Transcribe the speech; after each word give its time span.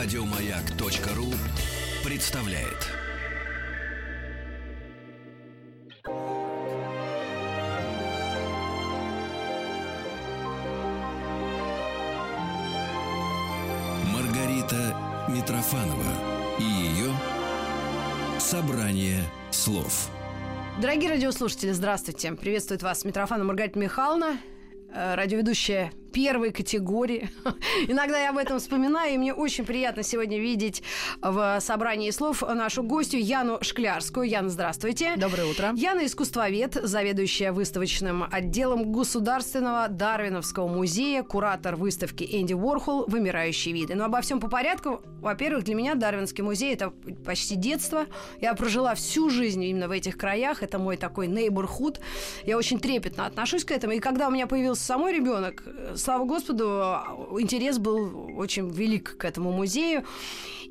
Радиомаяк.ру 0.00 1.26
представляет. 2.08 2.86
Маргарита 14.12 14.94
Митрофанова 15.28 16.04
и 16.60 16.62
ее 16.62 17.12
собрание 18.38 19.24
слов. 19.50 20.10
Дорогие 20.80 21.10
радиослушатели, 21.10 21.72
здравствуйте. 21.72 22.30
Приветствует 22.34 22.84
вас 22.84 23.04
Митрофана 23.04 23.42
Маргарита 23.42 23.80
Михайловна, 23.80 24.38
э, 24.94 25.16
радиоведущая 25.16 25.90
первой 26.12 26.52
категории. 26.52 27.30
Иногда 27.88 28.20
я 28.20 28.30
об 28.30 28.38
этом 28.38 28.58
вспоминаю, 28.58 29.14
и 29.14 29.18
мне 29.18 29.34
очень 29.34 29.64
приятно 29.64 30.02
сегодня 30.02 30.38
видеть 30.38 30.82
в 31.20 31.58
собрании 31.60 32.10
слов 32.10 32.42
нашу 32.42 32.82
гостью 32.82 33.22
Яну 33.22 33.58
Шклярскую. 33.60 34.28
Яна, 34.28 34.48
здравствуйте. 34.48 35.16
Доброе 35.16 35.46
утро. 35.46 35.72
Яна 35.76 36.06
искусствовед, 36.06 36.74
заведующая 36.74 37.52
выставочным 37.52 38.24
отделом 38.30 38.92
Государственного 38.92 39.88
Дарвиновского 39.88 40.68
музея, 40.68 41.22
куратор 41.22 41.76
выставки 41.76 42.24
Энди 42.24 42.54
Уорхол 42.54 43.04
«Вымирающие 43.06 43.74
виды». 43.74 43.94
Но 43.94 44.04
обо 44.04 44.20
всем 44.20 44.40
по 44.40 44.48
порядку. 44.48 45.00
Во-первых, 45.20 45.64
для 45.64 45.74
меня 45.74 45.94
Дарвинский 45.94 46.44
музей– 46.44 46.72
это 46.74 46.90
почти 47.24 47.56
детство. 47.56 48.06
Я 48.40 48.54
прожила 48.54 48.94
всю 48.94 49.30
жизнь 49.30 49.62
именно 49.64 49.88
в 49.88 49.90
этих 49.90 50.16
краях. 50.16 50.62
Это 50.62 50.78
мой 50.78 50.96
такой 50.96 51.26
neighborhood. 51.26 51.98
Я 52.44 52.56
очень 52.56 52.78
трепетно 52.78 53.26
отношусь 53.26 53.64
к 53.64 53.70
этому. 53.70 53.94
И 53.94 53.98
когда 53.98 54.28
у 54.28 54.30
меня 54.30 54.46
появился 54.46 54.84
самой 54.84 55.12
ребенок, 55.12 55.64
слава 55.98 56.24
Господу, 56.24 56.70
интерес 57.38 57.78
был 57.78 58.38
очень 58.38 58.68
велик 58.70 59.16
к 59.18 59.24
этому 59.24 59.52
музею. 59.52 60.04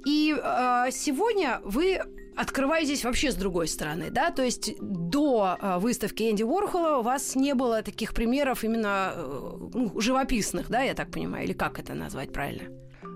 И 0.06 0.36
э, 0.36 0.92
сегодня 0.92 1.60
вы 1.64 2.00
открываетесь 2.36 3.04
вообще 3.04 3.32
с 3.32 3.36
другой 3.36 3.68
стороны, 3.68 4.10
да? 4.12 4.30
То 4.32 4.44
есть 4.44 4.76
до 4.80 5.58
э, 5.60 5.80
выставки 5.80 6.24
Энди 6.24 6.44
Уорхола 6.44 6.98
у 6.98 7.02
вас 7.02 7.36
не 7.36 7.54
было 7.56 7.82
таких 7.82 8.14
примеров 8.14 8.64
именно 8.64 9.14
э, 9.16 9.70
ну, 9.74 10.00
живописных, 10.00 10.70
да, 10.70 10.82
я 10.82 10.94
так 10.94 11.12
понимаю, 11.12 11.46
или 11.46 11.54
как 11.54 11.80
это 11.80 11.94
назвать 11.94 12.32
правильно? 12.32 12.70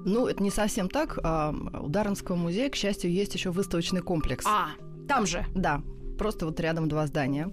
Ну, 0.06 0.28
это 0.28 0.42
не 0.42 0.50
совсем 0.50 0.90
так. 0.90 1.20
А, 1.24 1.54
У 1.84 1.88
Дарренского 1.88 2.36
музея, 2.36 2.70
к 2.70 2.76
счастью, 2.76 3.12
есть 3.12 3.36
еще 3.36 3.52
выставочный 3.52 4.02
комплекс. 4.02 4.46
А, 4.48 4.70
там 5.08 5.28
же? 5.28 5.46
Да, 5.54 5.84
просто 6.18 6.46
вот 6.46 6.60
рядом 6.60 6.90
два 6.90 7.06
здания. 7.06 7.52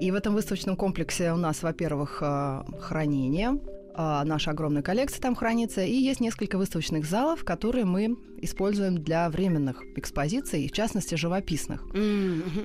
И 0.00 0.10
в 0.10 0.14
этом 0.14 0.34
выставочном 0.34 0.76
комплексе 0.76 1.32
у 1.32 1.36
нас, 1.36 1.62
во-первых, 1.62 2.18
а, 2.22 2.64
хранение, 2.80 3.60
а, 4.00 4.24
наша 4.24 4.52
огромная 4.52 4.82
коллекция 4.82 5.20
там 5.20 5.34
хранится, 5.34 5.82
и 5.82 5.92
есть 5.92 6.20
несколько 6.20 6.56
выставочных 6.56 7.04
залов, 7.04 7.42
которые 7.42 7.84
мы 7.84 8.16
используем 8.40 9.02
для 9.02 9.28
временных 9.28 9.82
экспозиций, 9.96 10.68
в 10.68 10.72
частности, 10.72 11.16
живописных. 11.16 11.84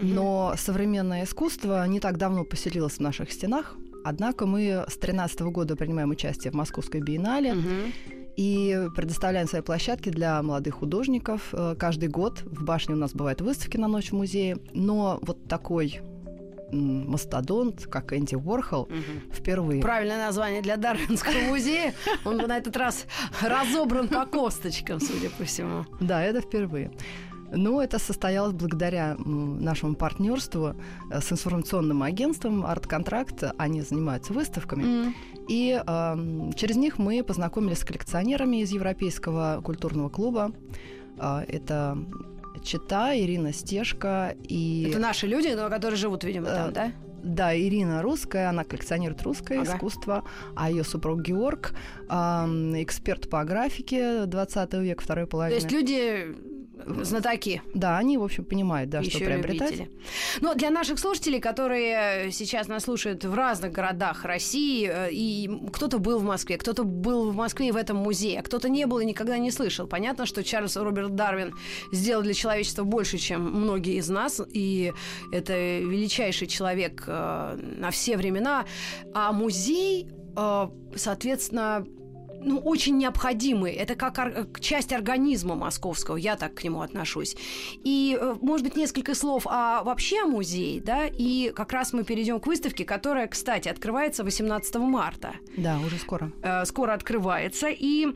Но 0.03 0.53
современное 0.57 1.23
искусство 1.23 1.87
не 1.87 1.99
так 1.99 2.17
давно 2.17 2.43
поселилось 2.43 2.93
в 2.93 2.99
наших 2.99 3.31
стенах, 3.31 3.75
однако 4.05 4.45
мы 4.45 4.85
с 4.87 4.93
2013 4.93 5.41
года 5.41 5.75
принимаем 5.75 6.11
участие 6.11 6.51
в 6.51 6.55
Московской 6.55 7.01
биеннале, 7.01 7.55
и 8.35 8.87
предоставляем 8.95 9.47
свои 9.47 9.61
площадки 9.61 10.09
для 10.09 10.41
молодых 10.41 10.75
художников. 10.75 11.49
Э, 11.53 11.75
Каждый 11.77 12.09
год 12.09 12.41
в 12.41 12.63
башне 12.63 12.95
у 12.95 12.97
нас 12.97 13.13
бывают 13.13 13.41
выставки 13.41 13.77
на 13.77 13.87
ночь 13.87 14.09
в 14.09 14.15
музее, 14.15 14.57
но 14.73 15.19
вот 15.21 15.47
такой 15.47 15.99
мастодонт, 16.73 17.87
как 17.87 18.13
Энди 18.13 18.35
Уорхол, 18.35 18.89
впервые. 19.31 19.81
Правильное 19.81 20.25
название 20.25 20.61
для 20.61 20.77
Дарвинского 20.77 21.39
музея. 21.49 21.93
Он 22.25 22.37
на 22.37 22.57
этот 22.57 22.75
раз 22.77 23.05
разобран 23.41 24.07
по 24.07 24.25
косточкам, 24.25 24.99
судя 24.99 25.29
по 25.29 25.43
всему. 25.43 25.85
Да, 25.99 26.23
это 26.23 26.41
впервые. 26.41 26.91
Но 27.55 27.81
это 27.81 27.99
состоялось 27.99 28.53
благодаря 28.53 29.15
нашему 29.17 29.95
партнерству 29.95 30.75
э, 31.11 31.21
с 31.21 31.31
информационным 31.31 32.01
агентством 32.01 32.65
«Арт-контракт». 32.65 33.43
Они 33.57 33.81
занимаются 33.81 34.33
выставками. 34.33 35.13
И 35.47 35.71
эм, 35.85 36.53
через 36.53 36.77
них 36.77 36.97
мы 36.97 37.23
познакомились 37.23 37.79
с 37.79 37.83
коллекционерами 37.83 38.61
из 38.61 38.71
Европейского 38.71 39.61
культурного 39.63 40.09
клуба. 40.09 40.51
А, 41.19 41.43
это 41.47 41.97
Чита, 42.61 43.15
Ирина 43.17 43.51
Стешка 43.53 44.35
и... 44.43 44.87
Это 44.89 44.99
наши 44.99 45.27
люди, 45.27 45.47
но 45.49 45.69
которые 45.69 45.97
живут, 45.97 46.23
видимо, 46.23 46.47
Э, 46.47 46.55
там, 46.55 46.73
да? 46.73 46.91
Да, 47.23 47.57
Ирина 47.57 48.01
русская, 48.01 48.49
она 48.49 48.63
коллекционирует 48.65 49.21
русское 49.23 49.61
Ага. 49.61 49.71
искусство, 49.75 50.23
а 50.55 50.69
ее 50.69 50.83
супруг 50.83 51.21
Георг, 51.21 51.73
ам, 52.09 52.81
эксперт 52.83 53.29
по 53.29 53.43
графике 53.45 54.25
20 54.25 54.73
века, 54.73 55.01
второй 55.01 55.25
То 55.25 55.31
половины. 55.31 55.55
есть 55.55 55.71
люди 55.71 56.35
знатоки. 56.85 57.61
Да, 57.73 57.97
они, 57.97 58.17
в 58.17 58.23
общем, 58.23 58.45
понимают, 58.45 58.89
да, 58.89 58.99
еще 58.99 59.11
что 59.11 59.25
приобретать. 59.25 59.71
любители. 59.71 59.91
Но 60.41 60.53
для 60.53 60.69
наших 60.69 60.99
слушателей, 60.99 61.39
которые 61.39 62.31
сейчас 62.31 62.67
нас 62.67 62.83
слушают 62.83 63.23
в 63.23 63.33
разных 63.33 63.71
городах 63.71 64.25
России, 64.25 64.89
э, 64.91 65.09
и 65.11 65.49
кто-то 65.71 65.99
был 65.99 66.19
в 66.19 66.23
Москве, 66.23 66.57
кто-то 66.57 66.83
был 66.83 67.31
в 67.31 67.35
Москве 67.35 67.69
и 67.69 67.71
в 67.71 67.75
этом 67.75 67.97
музее, 67.97 68.39
а 68.39 68.43
кто-то 68.43 68.69
не 68.69 68.85
был 68.85 68.99
и 68.99 69.05
никогда 69.05 69.37
не 69.37 69.51
слышал. 69.51 69.87
Понятно, 69.87 70.25
что 70.25 70.43
Чарльз 70.43 70.75
Роберт 70.77 71.15
Дарвин 71.15 71.53
сделал 71.91 72.23
для 72.23 72.33
человечества 72.33 72.83
больше, 72.83 73.17
чем 73.17 73.41
многие 73.43 73.95
из 73.97 74.09
нас, 74.09 74.41
и 74.51 74.93
это 75.31 75.53
величайший 75.53 76.47
человек 76.47 77.03
э, 77.07 77.57
на 77.77 77.91
все 77.91 78.17
времена. 78.17 78.65
А 79.13 79.31
музей, 79.31 80.09
э, 80.35 80.67
соответственно, 80.95 81.85
ну, 82.45 82.59
очень 82.59 82.97
необходимый. 82.97 83.73
Это 83.73 83.95
как 83.95 84.17
ор- 84.17 84.47
часть 84.59 84.91
организма 84.93 85.55
московского, 85.55 86.17
я 86.17 86.35
так 86.35 86.53
к 86.55 86.63
нему 86.63 86.81
отношусь. 86.81 87.35
И, 87.83 88.17
э, 88.19 88.35
может 88.41 88.65
быть, 88.65 88.75
несколько 88.75 89.15
слов 89.15 89.47
о 89.47 89.83
вообще 89.83 90.23
о 90.23 90.25
музее, 90.27 90.81
да, 90.81 91.05
и 91.07 91.51
как 91.55 91.71
раз 91.73 91.93
мы 91.93 92.03
перейдем 92.03 92.39
к 92.39 92.47
выставке, 92.47 92.85
которая, 92.85 93.27
кстати, 93.27 93.69
открывается 93.69 94.23
18 94.23 94.75
марта. 94.75 95.35
Да, 95.57 95.79
уже 95.85 95.97
скоро. 95.97 96.31
Э, 96.41 96.65
Скоро 96.65 96.93
открывается 96.93 97.67
и 97.69 98.07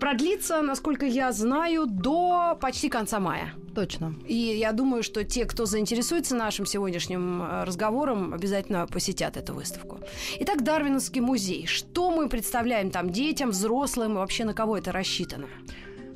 продлится, 0.00 0.62
насколько 0.62 1.06
я 1.06 1.32
знаю, 1.32 1.86
до 1.86 2.56
почти 2.60 2.88
конца 2.88 3.20
мая. 3.20 3.52
Точно. 3.74 4.14
И 4.26 4.34
я 4.34 4.72
думаю, 4.72 5.02
что 5.02 5.22
те, 5.24 5.44
кто 5.44 5.66
заинтересуется 5.66 6.34
нашим 6.34 6.64
сегодняшним 6.64 7.42
э, 7.42 7.64
разговором, 7.64 8.32
обязательно 8.32 8.86
посетят 8.86 9.36
эту 9.36 9.52
выставку. 9.54 10.00
Итак, 10.40 10.62
Дарвиновский 10.62 11.20
музей. 11.20 11.66
Что 11.66 12.10
мы 12.10 12.28
представляем 12.28 12.90
там 12.90 13.10
детям, 13.10 13.50
взрослым, 13.50 14.12
и 14.12 14.16
вообще 14.16 14.44
на 14.44 14.54
кого 14.54 14.78
это 14.78 14.92
рассчитано? 14.92 15.46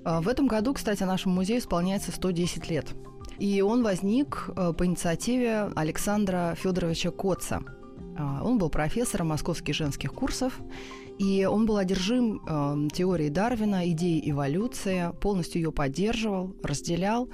А, 0.05 0.21
В 0.23 0.29
этом 0.29 0.47
году, 0.47 0.73
кстати, 0.73 1.03
нашему 1.03 1.35
музею 1.35 1.61
исполняется 1.61 2.13
110 2.13 2.71
лет. 2.71 2.87
И 3.39 3.63
он 3.63 3.83
возник 3.83 4.49
э, 4.57 4.73
по 4.73 4.87
инициативе 4.87 5.71
Александра 5.75 6.55
Федоровича 6.59 7.11
Коца. 7.11 7.63
А, 8.19 8.43
Он 8.43 8.59
был 8.59 8.71
профессором 8.71 9.29
московских 9.29 9.75
женских 9.75 10.13
курсов, 10.13 10.59
и 11.21 11.45
он 11.45 11.67
был 11.67 11.77
одержим 11.77 12.41
э, 12.47 12.89
теорией 12.95 13.29
Дарвина, 13.29 13.91
идеей 13.91 14.31
эволюции, 14.31 15.13
полностью 15.21 15.61
ее 15.61 15.71
поддерживал, 15.71 16.57
разделял. 16.63 17.29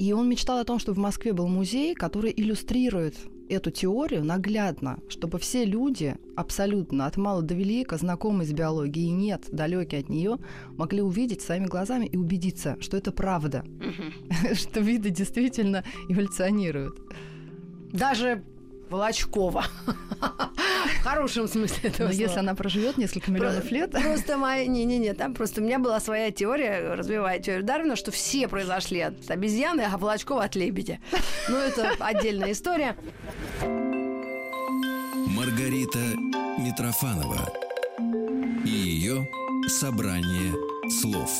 И 0.00 0.12
он 0.12 0.28
мечтал 0.28 0.58
о 0.58 0.64
том, 0.64 0.80
чтобы 0.80 0.96
в 0.96 1.00
Москве 1.00 1.32
был 1.32 1.46
музей, 1.46 1.94
который 1.94 2.34
иллюстрирует 2.36 3.14
эту 3.48 3.70
теорию 3.70 4.24
наглядно, 4.24 4.98
чтобы 5.08 5.38
все 5.38 5.64
люди, 5.64 6.16
абсолютно 6.34 7.06
от 7.06 7.16
мала 7.16 7.40
до 7.42 7.54
велика, 7.54 7.98
знакомые 7.98 8.48
с 8.48 8.52
биологией 8.52 9.10
и 9.10 9.12
нет, 9.12 9.44
далекие 9.52 10.00
от 10.00 10.08
нее, 10.08 10.38
могли 10.76 11.00
увидеть 11.00 11.40
своими 11.40 11.66
глазами 11.66 12.06
и 12.06 12.16
убедиться, 12.16 12.78
что 12.80 12.96
это 12.96 13.12
правда, 13.12 13.64
что 14.54 14.80
виды 14.80 15.10
действительно 15.10 15.84
эволюционируют. 16.08 16.98
Даже 17.92 18.42
Волочкова. 18.90 19.66
В 21.00 21.02
хорошем 21.02 21.48
смысле 21.48 21.88
этого 21.90 22.08
Но 22.08 22.12
слова. 22.12 22.28
если 22.28 22.38
она 22.40 22.54
проживет 22.54 22.98
несколько 22.98 23.30
миллионов 23.30 23.62
Про- 23.64 23.74
лет, 23.74 23.90
Просто 23.90 24.36
моя... 24.36 24.66
Не-не-не, 24.66 25.14
там 25.14 25.32
просто 25.34 25.62
у 25.62 25.64
меня 25.64 25.78
была 25.78 25.98
своя 25.98 26.30
теория, 26.30 26.94
развивая 26.94 27.38
теорию 27.38 27.64
Дарвина, 27.64 27.96
что 27.96 28.10
все 28.10 28.46
произошли 28.48 29.00
от 29.00 29.30
обезьяны, 29.30 29.80
а 29.90 29.96
Волочкова 29.96 30.44
от 30.44 30.54
лебедя. 30.56 30.98
Ну, 31.48 31.56
это 31.56 31.92
отдельная 32.00 32.52
история. 32.52 32.96
Маргарита 35.26 35.98
Митрофанова 36.58 37.50
и 38.66 38.68
ее 38.70 39.26
собрание 39.68 40.52
слов. 41.00 41.30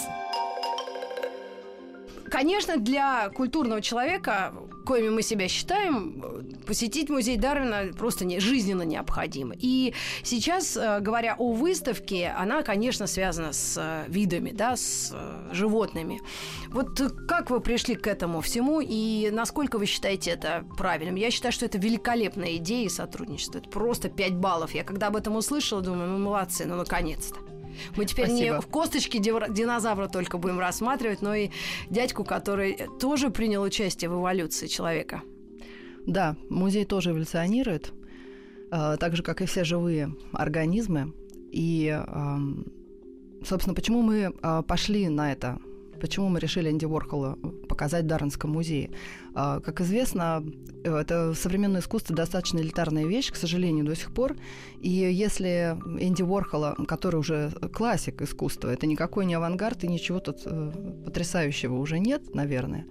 Конечно, 2.31 2.77
для 2.79 3.29
культурного 3.31 3.83
человека, 3.83 4.55
коими 4.91 5.09
мы 5.09 5.23
себя 5.23 5.47
считаем, 5.47 6.21
посетить 6.67 7.11
музей 7.11 7.37
Дарвина 7.37 7.93
просто 7.97 8.25
не, 8.25 8.41
жизненно 8.41 8.83
необходимо. 8.83 9.55
И 9.57 9.95
сейчас, 10.25 10.77
э, 10.77 10.99
говоря 10.99 11.37
о 11.39 11.53
выставке, 11.53 12.35
она, 12.37 12.65
конечно, 12.65 13.07
связана 13.07 13.53
с 13.53 13.77
э, 13.81 14.11
видами, 14.11 14.51
да, 14.51 14.77
с 14.77 15.13
э, 15.15 15.55
животными. 15.55 16.21
Вот 16.71 17.01
как 17.29 17.51
вы 17.51 17.61
пришли 17.61 17.95
к 17.95 18.09
этому 18.09 18.41
всему 18.41 18.81
и 18.81 19.31
насколько 19.31 19.79
вы 19.79 19.87
считаете 19.87 20.33
это 20.33 20.65
правильным? 20.77 21.15
Я 21.15 21.31
считаю, 21.31 21.53
что 21.53 21.67
это 21.67 21.79
великолепная 21.79 22.57
идея 22.57 22.87
и 22.87 22.89
сотрудничество. 22.89 23.59
Это 23.59 23.71
просто 23.71 24.09
5 24.09 24.35
баллов. 24.35 24.75
Я 24.75 24.83
когда 24.83 25.07
об 25.07 25.15
этом 25.15 25.37
услышала, 25.37 25.83
думаю, 25.83 26.11
ну 26.11 26.19
молодцы, 26.19 26.65
ну 26.67 26.75
наконец-то. 26.75 27.39
Мы 27.97 28.05
теперь 28.07 28.27
Спасибо. 28.27 28.55
не 28.57 28.61
в 28.61 28.67
косточке 28.67 29.19
динозавра 29.19 30.09
только 30.09 30.39
будем 30.39 30.59
рассматривать, 30.59 31.23
но 31.23 31.35
и 31.35 31.51
дядьку, 31.89 32.25
который 32.25 32.79
тоже 33.01 33.31
принял 33.31 33.63
участие 33.63 34.11
в 34.11 34.15
эволюции 34.15 34.67
человека. 34.67 35.23
Да, 36.07 36.37
музей 36.49 36.85
тоже 36.85 37.11
эволюционирует, 37.11 37.93
э, 38.73 38.97
так 38.99 39.17
же, 39.17 39.23
как 39.23 39.43
и 39.43 39.47
все 39.47 39.65
живые 39.65 40.15
организмы. 40.33 41.13
И, 41.53 41.87
эм, 41.89 42.73
собственно, 43.45 43.75
почему 43.75 44.03
мы 44.03 44.33
э, 44.43 44.63
пошли 44.67 45.09
на 45.09 45.33
это? 45.33 45.59
Почему 46.01 46.29
мы 46.29 46.41
решили 46.41 46.71
Энди 46.71 46.87
Уорхола 46.87 47.39
показать 47.69 48.05
в 48.05 48.07
Дарвинском 48.09 48.51
музее? 48.51 48.91
Э, 49.35 49.61
Как 49.65 49.81
известно, 49.81 50.43
э, 50.85 50.97
это 50.97 51.35
современное 51.35 51.81
искусство 51.81 52.17
достаточно 52.17 52.59
элитарная 52.59 53.07
вещь, 53.07 53.31
к 53.31 53.37
сожалению, 53.37 53.85
до 53.85 53.95
сих 53.95 54.13
пор. 54.13 54.37
И 54.81 54.89
если 54.89 55.77
Энди 56.01 56.23
Уорхола, 56.23 56.77
который 56.89 57.17
уже 57.21 57.51
классик 57.73 58.23
искусства, 58.23 58.71
это 58.71 58.87
никакой 58.87 59.27
не 59.27 59.35
авангард 59.35 59.85
и 59.85 59.89
ничего 59.89 60.21
тут 60.21 60.39
э, 60.45 60.73
потрясающего 61.05 61.77
уже 61.77 61.99
нет, 61.99 62.35
наверное. 62.35 62.87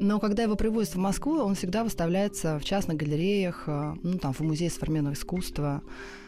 Но 0.00 0.18
когда 0.18 0.42
его 0.42 0.56
привозят 0.56 0.94
в 0.94 0.98
Москву, 0.98 1.38
он 1.38 1.54
всегда 1.54 1.84
выставляется 1.84 2.58
в 2.58 2.64
частных 2.64 2.96
галереях, 2.96 3.64
э, 3.66 3.94
ну, 4.02 4.18
там, 4.18 4.32
в 4.32 4.40
музее 4.40 4.70
современного 4.70 5.14
искусства, 5.14 5.82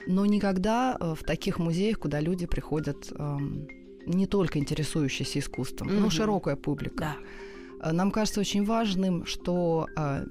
но 0.07 0.27
никогда 0.27 0.97
э, 1.00 1.15
в 1.19 1.25
таких 1.25 1.59
музеях, 1.59 1.99
куда 1.99 2.21
люди 2.21 2.47
приходят 2.47 3.11
эм, 3.11 3.67
не 4.06 4.27
только 4.27 4.59
интересующиеся 4.59 5.39
искусством, 5.39 5.89
Мгм. 5.89 6.01
но 6.03 6.11
широкая 6.11 6.56
публика. 6.56 7.17
Да. 7.81 7.89
Э, 7.91 7.93
Нам 7.93 8.11
кажется 8.11 8.41
очень 8.41 8.65
важным, 8.65 9.25
что 9.27 9.87
э, 9.97 10.25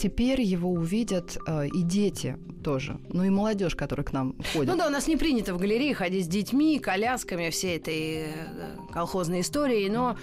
теперь 0.00 0.40
его 0.40 0.70
увидят 0.70 1.36
э, 1.46 1.68
и 1.68 1.82
дети 1.82 2.36
тоже, 2.64 2.98
ну 3.12 3.24
и 3.24 3.30
молодежь, 3.30 3.74
которая 3.76 4.04
к 4.04 4.12
нам 4.12 4.34
ходит. 4.52 4.72
Ну 4.72 4.76
да, 4.78 4.86
у 4.88 4.90
нас 4.90 5.06
не 5.08 5.16
принято 5.16 5.54
в 5.54 5.58
галерее 5.58 5.94
ходить 5.94 6.24
с 6.24 6.28
детьми, 6.28 6.78
колясками, 6.78 7.50
всей 7.50 7.76
этой 7.76 8.24
э, 8.24 8.76
колхозной 8.92 9.40
историей, 9.40 9.88
но 9.90 10.16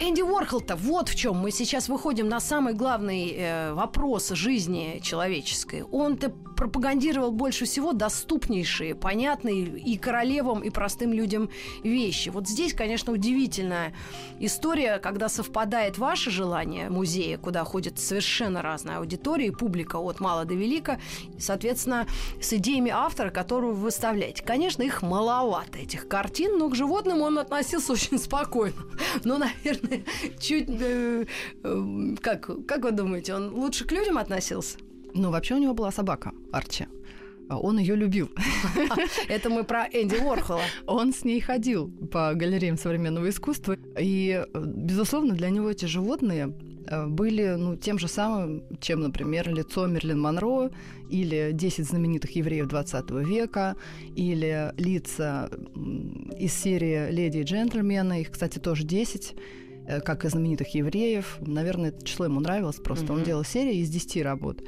Энди 0.00 0.22
Уорхол-то 0.22 0.76
вот 0.76 1.08
в 1.08 1.16
чем. 1.16 1.38
Мы 1.38 1.50
сейчас 1.50 1.88
выходим 1.88 2.28
на 2.28 2.38
самый 2.38 2.72
главный 2.72 3.34
э, 3.36 3.72
вопрос 3.72 4.28
жизни 4.28 5.00
человеческой. 5.02 5.82
Он-то 5.90 6.32
пропагандировал 6.58 7.30
больше 7.30 7.66
всего 7.66 7.92
доступнейшие, 7.92 8.96
понятные 8.96 9.62
и 9.64 9.96
королевам, 9.96 10.62
и 10.62 10.70
простым 10.70 11.12
людям 11.12 11.50
вещи. 11.84 12.30
Вот 12.30 12.48
здесь, 12.48 12.74
конечно, 12.74 13.12
удивительная 13.12 13.92
история, 14.40 14.98
когда 14.98 15.28
совпадает 15.28 15.98
ваше 15.98 16.30
желание 16.30 16.90
музея, 16.90 17.38
куда 17.38 17.62
ходит 17.64 18.00
совершенно 18.00 18.60
разная 18.60 18.98
аудитория 18.98 19.46
и 19.46 19.50
публика 19.52 19.96
от 19.96 20.18
мала 20.18 20.44
до 20.44 20.54
велика, 20.54 20.98
и, 21.36 21.40
соответственно, 21.40 22.06
с 22.40 22.52
идеями 22.52 22.90
автора, 22.90 23.30
которую 23.30 23.74
вы 23.74 23.82
выставляете. 23.82 24.42
Конечно, 24.42 24.82
их 24.82 25.02
маловато, 25.02 25.78
этих 25.78 26.08
картин, 26.08 26.58
но 26.58 26.68
к 26.68 26.74
животным 26.74 27.22
он 27.22 27.38
относился 27.38 27.92
очень 27.92 28.18
спокойно. 28.18 28.76
Ну, 29.22 29.38
наверное, 29.38 29.87
чуть... 30.40 30.68
э, 30.68 31.26
э, 31.62 32.14
как, 32.20 32.66
как 32.66 32.84
вы 32.84 32.92
думаете, 32.92 33.34
он 33.34 33.54
лучше 33.54 33.84
к 33.84 33.92
людям 33.92 34.18
относился? 34.18 34.78
Ну, 35.14 35.30
вообще 35.30 35.54
у 35.54 35.58
него 35.58 35.74
была 35.74 35.90
собака, 35.90 36.32
Арчи. 36.52 36.86
Он 37.50 37.78
ее 37.78 37.96
любил. 37.96 38.30
Это 39.28 39.48
мы 39.48 39.64
про 39.64 39.86
Энди 39.86 40.16
Уорхола. 40.16 40.62
Он 40.86 41.12
с 41.12 41.24
ней 41.24 41.40
ходил 41.40 41.90
по 42.12 42.34
галереям 42.34 42.76
современного 42.76 43.30
искусства. 43.30 43.76
И, 43.98 44.44
безусловно, 44.54 45.34
для 45.34 45.48
него 45.48 45.70
эти 45.70 45.86
животные 45.86 46.54
э, 46.86 47.06
были 47.06 47.56
ну, 47.56 47.76
тем 47.76 47.98
же 47.98 48.06
самым, 48.06 48.64
чем, 48.80 49.00
например, 49.00 49.48
лицо 49.48 49.86
Мерлин 49.86 50.20
Монро 50.20 50.70
или 51.08 51.50
10 51.52 51.86
знаменитых 51.86 52.36
евреев 52.36 52.66
20 52.66 53.10
века, 53.26 53.76
или 54.14 54.72
лица 54.76 55.48
из 56.38 56.52
серии 56.52 57.10
«Леди 57.10 57.38
и 57.38 57.42
джентльмены». 57.44 58.20
Их, 58.20 58.30
кстати, 58.30 58.58
тоже 58.58 58.84
10 58.84 59.34
э, 59.34 59.57
как 60.04 60.24
и 60.24 60.28
знаменитых 60.28 60.74
евреев. 60.74 61.38
Наверное, 61.40 61.90
это 61.90 62.04
число 62.04 62.26
ему 62.26 62.40
нравилось 62.40 62.76
просто. 62.76 63.12
Он 63.12 63.18
Мгм. 63.20 63.26
делал 63.26 63.44
серию 63.44 63.74
из 63.74 63.88
10 63.90 64.22
работ. 64.22 64.62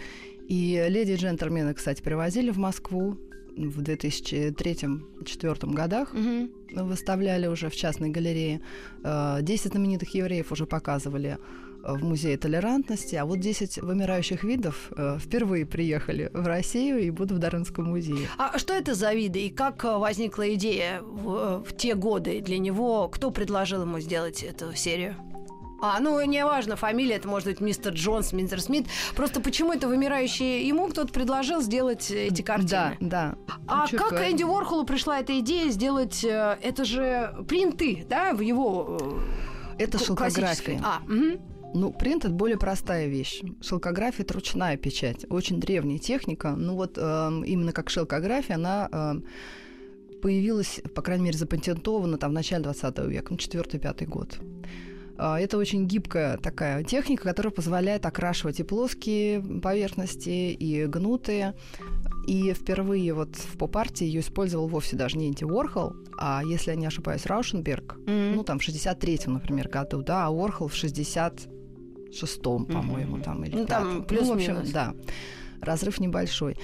И 0.49 0.84
«Леди 0.88 1.12
и 1.12 1.17
джентльмены», 1.17 1.75
кстати, 1.75 2.02
привозили 2.02 2.50
в 2.50 2.58
Москву 2.58 3.17
в 3.56 3.82
2003-2004 3.82 5.72
годах 5.75 6.14
Мгм. 6.14 6.50
выставляли 6.87 7.46
уже 7.46 7.69
в 7.69 7.76
частной 7.76 8.11
галерее. 8.11 8.61
Э, 9.05 9.38
10 9.43 9.72
знаменитых 9.72 10.14
евреев 10.14 10.50
уже 10.52 10.67
показывали 10.67 11.37
э, 11.38 11.38
в 11.82 12.05
Музее 12.05 12.37
толерантности, 12.37 13.15
а 13.17 13.25
вот 13.25 13.41
10 13.41 13.79
вымирающих 13.79 14.44
видов 14.44 14.91
э, 14.97 15.19
впервые 15.19 15.67
приехали 15.67 16.31
в 16.32 16.47
Россию 16.47 17.00
и 17.00 17.11
будут 17.11 17.32
в 17.32 17.38
Дарвинском 17.38 17.87
музее. 17.87 18.29
А 18.38 18.59
что 18.59 18.75
это 18.75 18.94
за 18.94 19.12
виды 19.12 19.41
и 19.41 19.50
как 19.50 19.85
э, 19.85 19.97
возникла 19.97 20.53
идея 20.55 21.00
в, 21.03 21.62
в 21.65 21.77
те 21.77 21.94
годы 21.94 22.41
для 22.41 22.59
него? 22.59 23.09
Кто 23.09 23.31
предложил 23.31 23.82
ему 23.82 24.00
сделать 24.00 24.43
эту 24.43 24.75
серию? 24.75 25.17
А, 25.82 25.99
ну, 25.99 26.23
не 26.27 26.44
важно, 26.44 26.77
фамилия, 26.77 27.15
это 27.17 27.27
может 27.27 27.49
быть 27.49 27.61
мистер 27.61 27.94
Джонс, 27.94 28.35
мистер 28.35 28.61
Смит. 28.61 28.87
Просто 29.17 29.41
почему 29.41 29.73
это 29.73 29.88
вымирающие? 29.88 30.69
Ему 30.69 30.88
кто-то 30.88 31.11
предложил 31.11 31.62
сделать 31.62 32.11
э, 32.11 32.27
эти 32.27 32.43
картины. 32.43 32.99
Да, 33.00 33.35
да. 33.47 33.55
А 33.67 33.87
чё 33.87 33.97
как. 33.97 34.12
Энди 34.31 34.43
Уорхолу 34.43 34.85
пришла 34.85 35.21
эта 35.21 35.38
идея 35.41 35.71
сделать... 35.71 36.23
э, 36.23 36.59
Это 36.61 36.85
же 36.85 37.35
принты, 37.49 38.05
да, 38.11 38.35
в 38.35 38.41
его... 38.41 38.99
э, 39.79 39.82
Это 39.85 39.99
шелкография. 39.99 40.79
А, 40.85 41.00
мгм. 41.06 41.41
Ну, 41.75 41.93
принт 41.93 42.25
это 42.25 42.34
более 42.34 42.58
простая 42.58 43.06
вещь. 43.06 43.43
Шелкография 43.61 44.25
это 44.25 44.34
ручная 44.34 44.76
печать, 44.76 45.25
очень 45.31 45.61
древняя 45.61 45.99
техника. 45.99 46.55
Ну 46.56 46.75
вот 46.75 46.99
эм, 46.99 47.44
именно 47.44 47.72
как 47.72 47.90
шелкография, 47.90 48.56
она 48.56 48.88
эм, 48.90 49.25
появилась, 50.20 50.81
по 50.94 51.02
крайней 51.02 51.25
мере, 51.25 51.38
запатентована 51.38 52.19
там 52.19 52.31
в 52.31 52.34
начале 52.34 52.64
20 52.64 52.99
века, 53.06 53.28
ну, 53.31 53.37
4-5 53.37 54.06
год. 54.06 54.38
А, 55.22 55.38
Это 55.38 55.58
очень 55.58 55.87
гибкая 55.87 56.38
такая 56.38 56.82
техника, 56.82 57.25
которая 57.25 57.52
позволяет 57.52 58.06
окрашивать 58.06 58.58
и 58.58 58.62
плоские 58.62 59.43
поверхности, 59.43 60.52
и 60.52 60.87
гнутые. 60.87 61.55
И 62.26 62.52
впервые 62.52 63.12
вот 63.12 63.37
в 63.37 63.58
поп-арте 63.58 64.06
ее 64.06 64.20
использовал 64.20 64.69
вовсе 64.69 64.96
даже 64.96 65.19
не 65.19 65.28
Энди 65.28 65.44
Уорхол, 65.44 65.94
а, 66.17 66.43
если 66.44 66.70
я 66.70 66.76
не 66.76 66.87
ошибаюсь, 66.87 67.26
Раушенберг. 67.26 67.96
Мгм. 68.06 68.37
Ну, 68.37 68.44
там, 68.44 68.58
в 68.58 68.62
63-м, 68.62 69.34
например, 69.34 69.69
году, 69.69 70.02
да, 70.02 70.26
а 70.26 70.31
Уорхол 70.31 70.69
в 70.69 70.75
66-м, 72.12 72.67
по-моему, 72.67 73.21
там, 73.21 73.45
или 73.45 73.57
Ну, 73.57 73.67
там 73.67 74.05
плюс-минус. 74.05 74.47
Ну, 74.49 74.55
в 74.55 74.59
общем, 74.61 74.73
да, 74.73 74.95
разрыв 75.61 76.01
небольшой. 76.01 76.57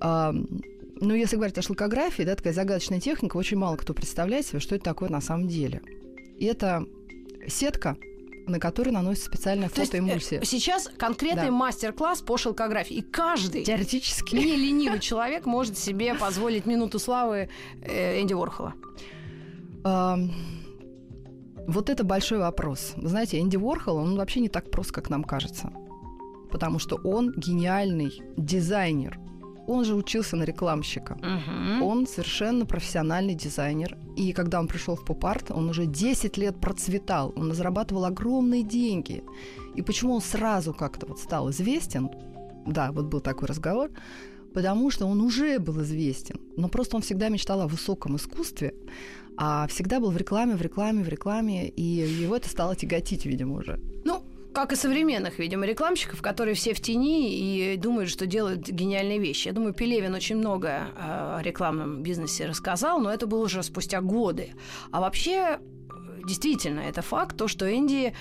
А, 0.00 0.32
ну, 1.00 1.14
если 1.14 1.36
говорить 1.36 1.58
о 1.58 1.62
шелкографии, 1.62 2.22
да, 2.22 2.34
такая 2.36 2.52
загадочная 2.52 3.00
техника, 3.00 3.36
очень 3.36 3.56
мало 3.58 3.76
кто 3.76 3.94
представляет 3.94 4.46
себе, 4.46 4.60
что 4.60 4.74
это 4.74 4.84
такое 4.84 5.08
на 5.08 5.20
самом 5.20 5.48
деле. 5.48 5.82
И 6.38 6.44
это 6.46 6.84
сетка, 7.48 7.96
на 8.46 8.58
которой 8.60 8.90
наносится 8.90 9.26
специальная 9.30 9.68
То 9.70 9.80
есть, 9.80 9.94
э, 9.94 9.98
фотоэмульсия. 9.98 10.42
сейчас 10.44 10.90
конкретный 10.98 11.46
Да. 11.46 11.50
мастер-класс 11.52 12.20
по 12.22 12.36
шелкографии. 12.36 12.96
И 12.96 13.02
каждый 13.02 13.64
Теоретически. 13.64 14.34
не 14.36 14.56
ленивый 14.56 14.98
человек 15.00 15.46
может 15.46 15.78
себе 15.78 16.14
позволить 16.14 16.66
минуту 16.66 16.98
славы 16.98 17.48
э, 17.82 18.20
Энди 18.20 18.34
Уорхола. 18.34 18.74
Вот 21.66 21.88
это 21.88 22.04
большой 22.04 22.38
вопрос. 22.38 22.92
Вы 22.96 23.08
знаете, 23.08 23.40
Энди 23.40 23.56
Уорхол, 23.56 23.96
он 23.96 24.16
вообще 24.16 24.40
не 24.40 24.48
так 24.48 24.70
прост, 24.70 24.92
как 24.92 25.10
нам 25.10 25.24
кажется. 25.24 25.72
Потому 26.50 26.78
что 26.78 26.96
он 26.96 27.32
гениальный 27.36 28.22
дизайнер. 28.36 29.18
Он 29.66 29.84
же 29.84 29.94
учился 29.94 30.36
на 30.36 30.44
рекламщика. 30.44 31.18
Он 31.82 32.06
совершенно 32.06 32.66
профессиональный 32.66 33.34
дизайнер. 33.34 33.96
И 34.14 34.32
когда 34.32 34.60
он 34.60 34.68
пришел 34.68 34.94
в 34.94 35.04
поп-арт, 35.04 35.50
он 35.50 35.68
уже 35.70 35.86
10 35.86 36.36
лет 36.36 36.60
процветал. 36.60 37.32
Он 37.34 37.52
зарабатывал 37.54 38.04
огромные 38.04 38.62
деньги. 38.62 39.24
И 39.74 39.82
почему 39.82 40.14
он 40.14 40.20
сразу 40.20 40.74
как-то 40.74 41.06
вот 41.06 41.18
стал 41.18 41.50
известен? 41.50 42.10
Да, 42.66 42.92
вот 42.92 43.06
был 43.06 43.20
такой 43.20 43.48
разговор. 43.48 43.90
Потому 44.52 44.90
что 44.90 45.06
он 45.06 45.20
уже 45.20 45.58
был 45.58 45.80
известен. 45.82 46.36
Но 46.56 46.68
просто 46.68 46.96
он 46.96 47.02
всегда 47.02 47.28
мечтал 47.30 47.62
о 47.62 47.66
высоком 47.66 48.16
искусстве, 48.16 48.74
а 49.36 49.66
всегда 49.66 50.00
был 50.00 50.10
в 50.10 50.16
рекламе, 50.16 50.54
в 50.54 50.62
рекламе, 50.62 51.02
в 51.02 51.08
рекламе, 51.08 51.68
и 51.68 51.82
его 51.82 52.36
это 52.36 52.48
стало 52.48 52.76
тяготить, 52.76 53.26
видимо, 53.26 53.58
уже. 53.58 53.80
Ну, 54.04 54.22
как 54.52 54.72
и 54.72 54.76
современных, 54.76 55.38
видимо, 55.40 55.66
рекламщиков, 55.66 56.22
которые 56.22 56.54
все 56.54 56.74
в 56.74 56.80
тени 56.80 57.36
и 57.36 57.76
думают, 57.76 58.08
что 58.08 58.26
делают 58.26 58.68
гениальные 58.68 59.18
вещи. 59.18 59.48
Я 59.48 59.54
думаю, 59.54 59.74
Пелевин 59.74 60.14
очень 60.14 60.36
много 60.36 60.68
э, 60.68 61.38
о 61.38 61.40
рекламном 61.42 62.02
бизнесе 62.02 62.46
рассказал, 62.46 63.00
но 63.00 63.10
это 63.12 63.26
было 63.26 63.44
уже 63.44 63.62
спустя 63.64 64.00
годы. 64.00 64.50
А 64.92 65.00
вообще, 65.00 65.58
действительно, 66.24 66.80
это 66.80 67.02
факт, 67.02 67.36
то, 67.36 67.48
что 67.48 67.68
Энди 67.68 68.14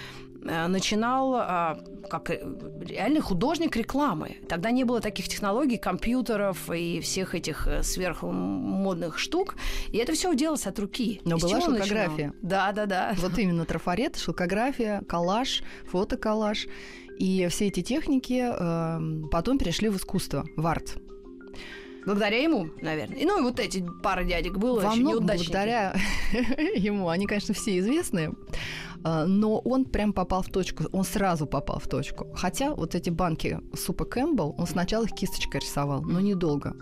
начинал 0.43 1.35
э, 1.35 2.07
как 2.09 2.29
э, 2.29 2.41
реальный 2.81 3.21
художник 3.21 3.75
рекламы. 3.75 4.37
Тогда 4.49 4.71
не 4.71 4.83
было 4.83 4.99
таких 5.01 5.27
технологий, 5.27 5.77
компьютеров 5.77 6.69
и 6.71 6.99
всех 6.99 7.35
этих 7.35 7.67
э, 7.67 7.83
сверхмодных 7.83 9.17
штук. 9.19 9.55
И 9.89 9.97
это 9.97 10.13
все 10.13 10.33
делалось 10.35 10.67
от 10.67 10.77
руки. 10.79 11.21
Но 11.25 11.37
Из 11.37 11.43
была 11.43 11.61
шелкография. 11.61 12.27
начинал? 12.27 12.33
Да, 12.41 12.71
да, 12.71 12.85
да. 12.85 13.15
Вот 13.17 13.37
именно 13.37 13.65
трафарет, 13.65 14.17
шелкография, 14.17 15.01
коллаж, 15.07 15.63
фотоколлаж. 15.89 16.67
И 17.19 17.47
все 17.49 17.67
эти 17.67 17.81
техники 17.81 18.43
э, 18.49 19.27
потом 19.31 19.57
перешли 19.57 19.89
в 19.89 19.97
искусство, 19.97 20.45
в 20.57 20.65
арт. 20.67 20.97
Благодаря 22.05 22.41
ему, 22.41 22.67
наверное. 22.81 23.17
И, 23.17 23.25
ну 23.25 23.39
и 23.39 23.43
вот 23.43 23.59
эти 23.59 23.85
пара 24.01 24.23
дядек 24.23 24.57
было 24.57 24.81
Во 24.81 24.89
очень 24.89 25.01
многом 25.01 25.19
неудачники. 25.21 25.47
благодаря 25.51 25.95
ему. 26.75 27.07
Они, 27.07 27.27
конечно, 27.27 27.53
все 27.53 27.79
известные. 27.79 28.33
А, 29.03 29.25
Но 29.25 29.59
он 29.59 29.85
прям 29.85 30.13
попал 30.13 30.41
в 30.41 30.49
точку, 30.49 30.85
он 30.91 31.03
сразу 31.03 31.45
попал 31.45 31.79
в 31.79 31.87
точку. 31.87 32.27
Хотя 32.33 32.73
вот 32.73 32.95
эти 32.95 33.09
банки 33.09 33.59
супа 33.75 34.05
Кэмпбелл, 34.05 34.55
он 34.57 34.67
сначала 34.67 35.05
их 35.05 35.11
кисточкой 35.13 35.61
рисовал, 35.61 36.01
но 36.01 36.19
недолго. 36.19 36.75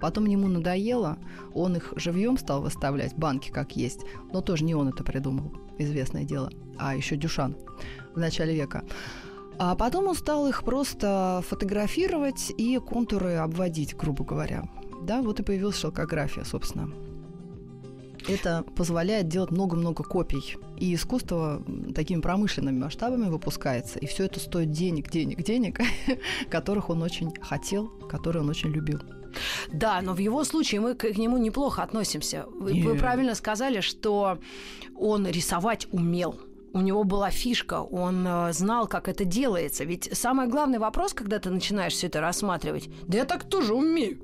Потом 0.00 0.26
ему 0.26 0.48
надоело, 0.48 1.18
он 1.54 1.76
их 1.76 1.92
живьем 1.96 2.36
стал 2.36 2.60
выставлять, 2.60 3.14
банки 3.14 3.50
как 3.50 3.76
есть. 3.76 4.00
Но 4.32 4.40
тоже 4.40 4.64
не 4.64 4.74
он 4.74 4.88
это 4.88 5.04
придумал, 5.04 5.52
известное 5.78 6.24
дело, 6.24 6.50
а 6.76 6.96
еще 6.96 7.16
Дюшан 7.16 7.56
в 8.14 8.18
начале 8.18 8.54
века. 8.54 8.84
А 9.58 9.76
потом 9.76 10.08
он 10.08 10.16
стал 10.16 10.48
их 10.48 10.64
просто 10.64 11.42
фотографировать 11.46 12.52
и 12.56 12.78
контуры 12.78 13.34
обводить, 13.34 13.96
грубо 13.96 14.24
говоря. 14.24 14.64
Да, 15.02 15.22
вот 15.22 15.38
и 15.38 15.44
появилась 15.44 15.76
шелкография, 15.76 16.42
собственно. 16.42 16.90
Это 18.28 18.64
позволяет 18.76 19.28
делать 19.28 19.50
много-много 19.50 20.04
копий. 20.04 20.56
И 20.76 20.94
искусство 20.94 21.62
такими 21.94 22.20
промышленными 22.20 22.78
масштабами 22.78 23.28
выпускается. 23.28 23.98
И 23.98 24.06
все 24.06 24.24
это 24.24 24.40
стоит 24.40 24.70
денег, 24.70 25.10
денег, 25.10 25.42
денег, 25.42 25.80
которых 26.50 26.90
он 26.90 27.02
очень 27.02 27.32
хотел, 27.40 27.88
которые 28.08 28.42
он 28.42 28.50
очень 28.50 28.70
любил. 28.70 29.00
Да, 29.72 30.00
но 30.02 30.14
в 30.14 30.18
его 30.18 30.44
случае 30.44 30.80
мы 30.80 30.94
к, 30.94 31.08
к 31.08 31.16
нему 31.16 31.38
неплохо 31.38 31.82
относимся. 31.82 32.46
Вы, 32.52 32.82
вы 32.82 32.96
правильно 32.96 33.34
сказали, 33.34 33.80
что 33.80 34.38
он 34.96 35.26
рисовать 35.26 35.88
умел. 35.90 36.38
У 36.74 36.80
него 36.80 37.04
была 37.04 37.30
фишка, 37.30 37.82
он 37.82 38.26
э, 38.26 38.52
знал, 38.54 38.86
как 38.86 39.08
это 39.08 39.26
делается. 39.26 39.84
Ведь 39.84 40.08
самый 40.16 40.48
главный 40.48 40.78
вопрос, 40.78 41.12
когда 41.12 41.38
ты 41.38 41.50
начинаешь 41.50 41.92
все 41.92 42.06
это 42.06 42.22
рассматривать, 42.22 42.88
да 43.06 43.18
я 43.18 43.24
так 43.26 43.44
тоже 43.44 43.74
умею. 43.74 44.18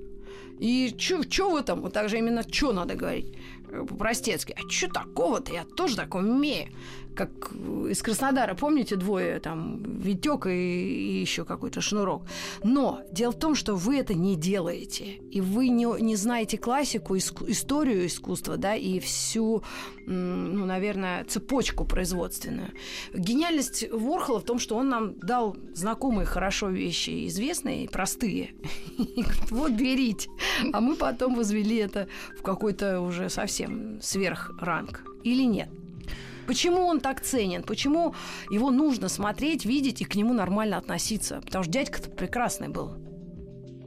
И 0.58 0.94
что 0.98 1.50
вы 1.50 1.62
там? 1.62 1.82
Вот 1.82 1.92
так 1.92 2.08
же 2.08 2.18
именно 2.18 2.42
что 2.42 2.72
надо 2.72 2.94
говорить 2.94 3.34
по-простецки. 3.68 4.54
А 4.56 4.68
что 4.70 4.88
такого-то? 4.88 5.52
Я 5.52 5.64
тоже 5.64 5.96
так 5.96 6.14
умею. 6.14 6.70
Как 7.18 7.30
из 7.90 8.00
Краснодара, 8.00 8.54
помните, 8.54 8.94
двое 8.94 9.40
там, 9.40 9.82
Витек 9.98 10.46
и, 10.46 10.50
и 10.50 11.20
еще 11.20 11.44
какой-то 11.44 11.80
шнурок. 11.80 12.22
Но 12.62 13.00
дело 13.10 13.32
в 13.32 13.38
том, 13.40 13.56
что 13.56 13.74
вы 13.74 13.96
это 13.96 14.14
не 14.14 14.36
делаете. 14.36 15.16
И 15.32 15.40
вы 15.40 15.68
не, 15.68 16.00
не 16.00 16.14
знаете 16.14 16.58
классику, 16.58 17.16
иску- 17.16 17.50
историю 17.50 18.06
искусства, 18.06 18.56
да, 18.56 18.76
и 18.76 19.00
всю, 19.00 19.64
ну, 20.06 20.64
наверное, 20.64 21.24
цепочку 21.24 21.84
производственную. 21.84 22.70
Гениальность 23.12 23.90
Ворхола 23.90 24.38
в 24.38 24.44
том, 24.44 24.60
что 24.60 24.76
он 24.76 24.88
нам 24.88 25.18
дал 25.18 25.56
знакомые 25.74 26.24
хорошо 26.24 26.68
вещи, 26.68 27.26
известные 27.26 27.88
простые. 27.88 28.54
Вот 29.50 29.72
берите. 29.72 30.30
А 30.72 30.80
мы 30.80 30.94
потом 30.94 31.34
возвели 31.34 31.78
это 31.78 32.06
в 32.38 32.42
какой-то 32.42 33.00
уже 33.00 33.28
совсем 33.28 34.00
сверхранг. 34.00 35.02
Или 35.24 35.42
нет? 35.42 35.68
Почему 36.48 36.86
он 36.86 37.00
так 37.00 37.20
ценен? 37.20 37.62
Почему 37.62 38.14
его 38.50 38.70
нужно 38.70 39.10
смотреть, 39.10 39.66
видеть 39.66 40.00
и 40.00 40.06
к 40.06 40.14
нему 40.14 40.32
нормально 40.32 40.78
относиться? 40.78 41.42
Потому 41.44 41.62
что 41.62 41.72
дядька-то 41.74 42.10
прекрасный 42.10 42.68
был. 42.68 42.92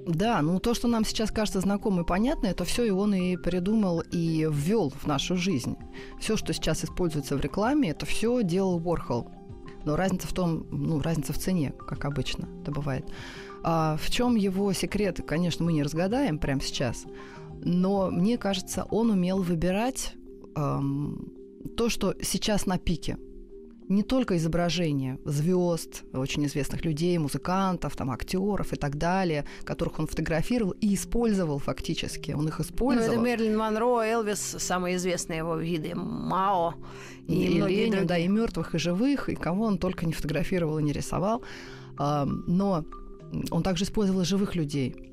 Да, 0.05 0.43
ну 0.43 0.59
то, 0.59 0.75
что 0.75 0.87
нам 0.87 1.03
сейчас 1.03 1.31
кажется 1.31 1.59
знакомо 1.59 2.03
и 2.03 2.05
понятно, 2.05 2.45
это 2.45 2.63
все 2.63 2.83
и 2.83 2.91
он 2.91 3.15
и 3.15 3.35
придумал 3.35 4.01
и 4.11 4.47
ввел 4.51 4.91
в 4.91 5.07
нашу 5.07 5.35
жизнь. 5.37 5.75
Все, 6.19 6.37
что 6.37 6.53
сейчас 6.53 6.85
используется 6.85 7.35
в 7.35 7.41
рекламе, 7.41 7.89
это 7.89 8.05
все 8.05 8.43
делал 8.43 8.79
Уорхол. 8.87 9.31
Но 9.83 9.95
разница 9.95 10.27
в 10.27 10.33
том, 10.33 10.67
ну, 10.69 11.01
разница 11.01 11.33
в 11.33 11.39
цене, 11.39 11.73
как 11.87 12.05
обычно 12.05 12.47
это 12.61 12.71
бывает. 12.71 13.11
А 13.63 13.97
в 13.97 14.11
чем 14.11 14.35
его 14.35 14.71
секрет, 14.73 15.19
конечно, 15.25 15.65
мы 15.65 15.73
не 15.73 15.81
разгадаем 15.81 16.37
прямо 16.37 16.61
сейчас. 16.61 17.05
Но 17.63 18.11
мне 18.11 18.37
кажется, 18.37 18.85
он 18.91 19.09
умел 19.09 19.41
выбирать 19.41 20.13
эм, 20.55 21.40
то, 21.77 21.89
что 21.89 22.15
сейчас 22.21 22.65
на 22.65 22.77
пике. 22.77 23.17
Не 23.89 24.03
только 24.03 24.37
изображения 24.37 25.19
звезд, 25.25 26.03
очень 26.13 26.45
известных 26.45 26.85
людей, 26.85 27.17
музыкантов, 27.17 27.93
там, 27.97 28.09
актеров 28.11 28.71
и 28.71 28.77
так 28.77 28.95
далее, 28.97 29.43
которых 29.65 29.99
он 29.99 30.07
фотографировал 30.07 30.71
и 30.79 30.93
использовал 30.95 31.59
фактически. 31.59 32.31
Он 32.31 32.47
их 32.47 32.59
Ну, 32.59 32.63
использовал. 32.65 33.11
это 33.11 33.21
Мерлин 33.21 33.57
Монро, 33.57 34.01
Элвис, 34.01 34.39
самые 34.39 34.95
известные 34.95 35.39
его 35.39 35.57
виды, 35.57 35.93
Мао 35.95 36.75
и, 37.27 37.33
и, 37.33 37.47
Ленин, 37.47 37.61
другие. 37.91 38.03
да, 38.05 38.17
и 38.17 38.27
мертвых, 38.29 38.75
и 38.75 38.77
живых, 38.77 39.27
и 39.27 39.35
кого 39.35 39.65
он 39.65 39.77
только 39.77 40.05
не 40.05 40.13
фотографировал 40.13 40.79
и 40.79 40.83
не 40.83 40.93
рисовал. 40.93 41.43
Но 41.97 42.85
он 43.51 43.63
также 43.63 43.83
использовал 43.83 44.23
живых 44.23 44.55
людей. 44.55 45.10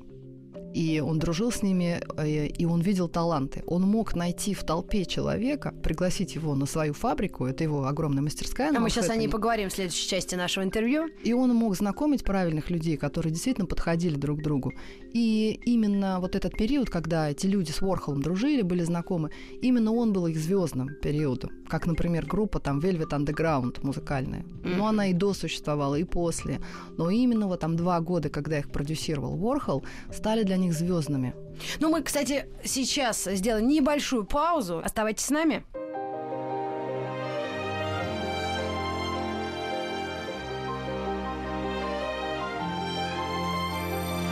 И 0.73 0.99
он 0.99 1.19
дружил 1.19 1.51
с 1.51 1.63
ними, 1.63 2.01
э, 2.17 2.47
и 2.47 2.65
он 2.65 2.81
видел 2.81 3.07
таланты. 3.07 3.63
Он 3.65 3.81
мог 3.81 4.15
найти 4.15 4.53
в 4.53 4.63
толпе 4.63 5.05
человека, 5.05 5.73
пригласить 5.83 6.35
его 6.35 6.55
на 6.55 6.65
свою 6.65 6.93
фабрику, 6.93 7.45
это 7.45 7.63
его 7.63 7.85
огромная 7.85 8.21
мастерская. 8.21 8.71
А 8.75 8.79
мы 8.79 8.89
сейчас 8.89 9.09
о 9.09 9.15
ней 9.15 9.27
поговорим 9.27 9.69
в 9.69 9.73
следующей 9.73 10.07
части 10.07 10.35
нашего 10.35 10.63
интервью. 10.63 11.09
И 11.23 11.33
он 11.33 11.53
мог 11.55 11.75
знакомить 11.75 12.23
правильных 12.23 12.69
людей, 12.69 12.97
которые 12.97 13.31
действительно 13.31 13.65
подходили 13.65 14.15
друг 14.15 14.39
к 14.39 14.43
другу. 14.43 14.73
И 15.13 15.59
именно 15.65 16.19
вот 16.19 16.35
этот 16.35 16.55
период, 16.55 16.89
когда 16.89 17.29
эти 17.29 17.47
люди 17.47 17.71
с 17.71 17.81
Уорхолом 17.81 18.21
дружили, 18.21 18.61
были 18.61 18.83
знакомы, 18.83 19.31
именно 19.61 19.91
он 19.91 20.13
был 20.13 20.27
их 20.27 20.37
звездным 20.37 20.89
периодом. 21.01 21.51
Как, 21.67 21.87
например, 21.87 22.25
группа 22.25 22.59
там 22.59 22.79
Velvet 22.79 23.09
Underground 23.09 23.79
музыкальная. 23.81 24.45
Но 24.63 24.87
она 24.87 25.07
и 25.07 25.13
до 25.13 25.33
существовала, 25.33 25.95
и 25.95 26.03
после. 26.03 26.59
Но 26.97 27.09
именно 27.09 27.47
вот 27.47 27.59
там 27.59 27.75
два 27.75 27.99
года, 28.01 28.29
когда 28.29 28.59
их 28.59 28.71
продюсировал 28.71 29.33
Уорхол, 29.43 29.83
стали 30.11 30.43
для 30.43 30.57
них 30.59 30.73
звездными. 30.73 31.33
Ну, 31.79 31.89
мы, 31.89 32.03
кстати, 32.03 32.45
сейчас 32.63 33.23
сделаем 33.23 33.67
небольшую 33.67 34.25
паузу. 34.25 34.81
Оставайтесь 34.83 35.25
с 35.25 35.29
нами. 35.29 35.63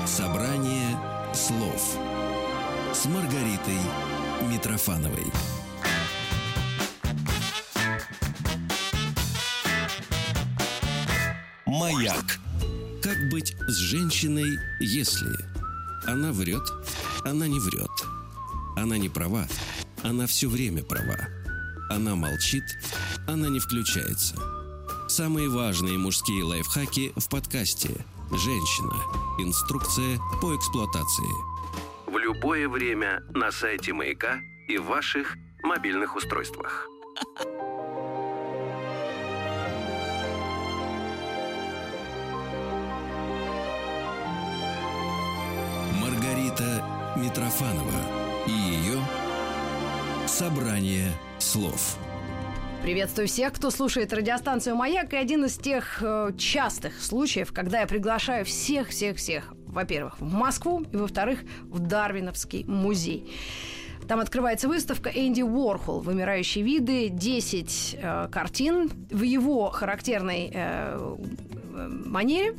Собрание 0.05 0.97
слов 1.33 1.97
с 2.93 3.05
Маргаритой 3.05 3.77
Митрофановой. 4.49 5.25
Маяк. 11.65 12.39
Как 13.03 13.29
быть 13.29 13.55
с 13.67 13.75
женщиной, 13.75 14.57
если 14.79 15.56
она 16.07 16.31
врет, 16.31 16.63
она 17.25 17.47
не 17.47 17.59
врет, 17.59 17.91
она 18.75 18.97
не 18.97 19.09
права, 19.09 19.47
она 20.03 20.25
все 20.25 20.47
время 20.47 20.83
права, 20.83 21.27
она 21.89 22.15
молчит, 22.15 22.63
она 23.27 23.49
не 23.49 23.59
включается. 23.59 24.35
Самые 25.09 25.49
важные 25.49 25.97
мужские 25.97 26.43
лайфхаки 26.43 27.11
в 27.15 27.29
подкасте 27.29 27.89
«Женщина. 28.31 28.95
Инструкция 29.39 30.17
по 30.41 30.55
эксплуатации». 30.55 32.09
В 32.09 32.17
любое 32.17 32.67
время 32.69 33.21
на 33.33 33.51
сайте 33.51 33.93
Маяка 33.93 34.39
и 34.67 34.77
в 34.77 34.85
ваших 34.85 35.35
мобильных 35.63 36.15
устройствах. 36.15 36.87
Маргарита 46.57 46.83
Митрофанова 47.15 47.91
и 48.47 48.51
ее 48.51 48.99
«Собрание 50.25 51.11
слов». 51.39 51.97
Приветствую 52.81 53.27
всех, 53.27 53.53
кто 53.53 53.69
слушает 53.69 54.13
радиостанцию 54.13 54.75
«Маяк». 54.75 55.13
И 55.13 55.17
один 55.17 55.45
из 55.45 55.57
тех 55.57 56.01
э, 56.01 56.31
частых 56.37 57.01
случаев, 57.01 57.51
когда 57.53 57.81
я 57.81 57.87
приглашаю 57.87 58.45
всех-всех-всех, 58.45 59.53
во-первых, 59.67 60.19
в 60.19 60.31
Москву, 60.31 60.83
и, 60.91 60.95
во-вторых, 60.95 61.41
в 61.63 61.79
Дарвиновский 61.79 62.63
музей. 62.65 63.31
Там 64.07 64.19
открывается 64.19 64.67
выставка 64.67 65.09
Энди 65.09 65.41
Уорхол 65.41 65.99
«Вымирающие 65.99 66.63
виды», 66.63 67.09
10 67.09 67.97
э, 67.99 68.29
картин 68.31 68.89
в 69.11 69.21
его 69.21 69.69
характерной 69.69 70.51
э, 70.53 71.15
э, 71.75 71.87
манере 72.05 72.55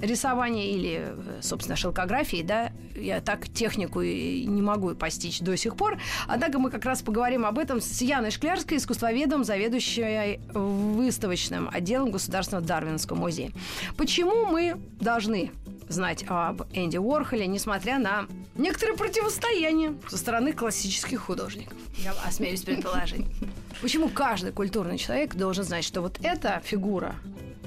рисования 0.00 0.70
или, 0.70 1.02
э, 1.06 1.40
собственно, 1.40 1.76
шелкографии, 1.76 2.42
да, 2.42 2.67
я 3.00 3.20
так 3.20 3.48
технику 3.48 4.00
и 4.00 4.44
не 4.44 4.62
могу 4.62 4.94
постичь 4.94 5.40
до 5.40 5.56
сих 5.56 5.76
пор. 5.76 5.98
Однако 6.26 6.58
мы 6.58 6.70
как 6.70 6.84
раз 6.84 7.02
поговорим 7.02 7.46
об 7.46 7.58
этом 7.58 7.80
с 7.80 8.00
Яной 8.00 8.30
Шклярской, 8.30 8.78
искусствоведом, 8.78 9.44
заведующей 9.44 10.40
выставочным 10.52 11.68
отделом 11.72 12.10
Государственного 12.10 12.66
Дарвинского 12.66 13.16
музея. 13.16 13.52
Почему 13.96 14.46
мы 14.46 14.76
должны 15.00 15.50
знать 15.88 16.24
об 16.28 16.62
Энди 16.72 16.98
Уорхоле, 16.98 17.46
несмотря 17.46 17.98
на 17.98 18.26
некоторые 18.56 18.96
противостояния 18.96 19.94
со 20.08 20.18
стороны 20.18 20.52
классических 20.52 21.20
художников? 21.20 21.76
Я 21.96 22.12
осмелюсь 22.26 22.62
предположить. 22.62 23.24
Почему 23.80 24.08
каждый 24.08 24.52
культурный 24.52 24.98
человек 24.98 25.34
должен 25.34 25.64
знать, 25.64 25.84
что 25.84 26.02
вот 26.02 26.18
эта 26.22 26.60
фигура, 26.64 27.14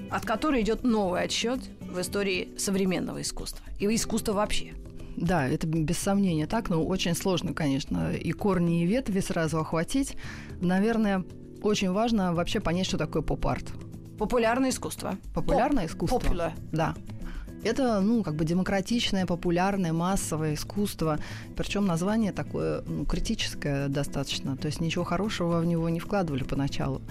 от 0.10 0.26
которой 0.26 0.62
идет 0.62 0.84
новый 0.84 1.24
отсчет 1.24 1.60
в 1.80 2.00
истории 2.00 2.50
современного 2.58 3.22
искусства 3.22 3.66
и 3.80 3.94
искусства 3.96 4.34
вообще? 4.34 4.74
Да, 5.22 5.48
это 5.48 5.68
без 5.68 6.00
сомнения 6.00 6.48
так, 6.48 6.70
но 6.70 6.84
очень 6.84 7.16
сложно, 7.16 7.54
конечно, 7.54 8.12
и 8.12 8.32
корни, 8.32 8.84
и 8.84 8.88
ветви 8.88 9.20
сразу 9.20 9.60
охватить. 9.60 10.18
Наверное, 10.60 11.24
очень 11.62 11.92
важно 11.92 12.34
вообще 12.34 12.60
понять, 12.60 12.88
что 12.88 12.98
такое 12.98 13.22
поп-арт. 13.22 13.72
Популярное 14.18 14.72
искусство. 14.72 15.18
Популярное 15.34 15.88
Поп- 15.88 15.92
искусство. 15.92 16.18
popular. 16.18 16.52
Да. 16.72 16.96
Это, 17.64 18.02
ну, 18.02 18.24
как 18.24 18.36
бы 18.36 18.46
демократичное, 18.46 19.28
популярное, 19.28 19.94
массовое 19.94 20.56
искусство. 20.56 21.20
Причем 21.56 21.86
название 21.86 22.32
такое 22.32 22.82
ну, 22.88 23.06
критическое 23.06 23.88
достаточно. 23.88 24.58
То 24.58 24.66
есть 24.66 24.82
ничего 24.82 25.04
хорошего 25.04 25.60
в 25.60 25.66
него 25.66 25.88
не 25.90 26.00
вкладывали 26.00 26.44
поначалу. 26.44 27.04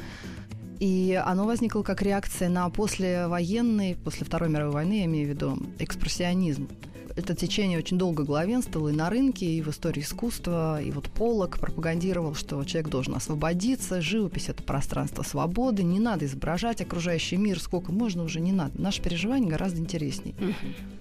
И 0.81 1.21
оно 1.25 1.47
возникло 1.47 1.83
как 1.83 2.03
реакция 2.03 2.49
на 2.49 2.69
послевоенный, 2.71 3.95
после 3.95 4.27
Второй 4.27 4.49
мировой 4.49 4.73
войны, 4.73 4.95
я 4.95 5.05
имею 5.05 5.27
в 5.29 5.31
виду, 5.31 5.59
экспрессионизм. 5.79 6.69
Это 7.17 7.35
течение 7.35 7.79
очень 7.79 7.99
долго 7.99 8.25
главенствовало 8.25 8.91
и 8.91 8.93
на 8.97 9.11
рынке, 9.11 9.47
и 9.47 9.63
в 9.63 9.69
истории 9.69 10.03
искусства. 10.03 10.83
И 10.83 10.91
вот 10.91 11.09
Поллок 11.11 11.59
пропагандировал, 11.59 12.35
что 12.35 12.63
человек 12.65 12.91
должен 12.91 13.15
освободиться, 13.15 14.01
живопись– 14.01 14.49
это 14.49 14.63
пространство 14.63 15.23
свободы, 15.23 15.83
не 15.83 16.01
надо 16.01 16.27
изображать 16.27 16.81
окружающий 16.81 17.37
мир, 17.37 17.61
сколько 17.61 17.93
можно 17.93 18.23
уже 18.23 18.41
не 18.41 18.53
надо. 18.53 18.81
Наши 18.81 19.03
переживания 19.03 19.49
гораздо 19.49 19.81
интереснее. 19.81 20.35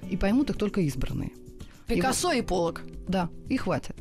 И 0.10 0.18
поймут 0.18 0.50
их 0.50 0.58
только 0.58 0.82
избранные. 0.82 1.32
Пикассо 1.88 2.32
и 2.32 2.42
Полок. 2.42 2.84
Да, 3.08 3.30
и 3.48 3.58
хватит. 3.58 3.96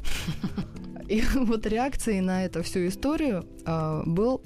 И 1.08 1.22
вот 1.34 1.66
реакцией 1.66 2.20
на 2.20 2.44
эту 2.44 2.62
всю 2.62 2.86
историю 2.86 3.46
а, 3.64 4.02
был, 4.04 4.42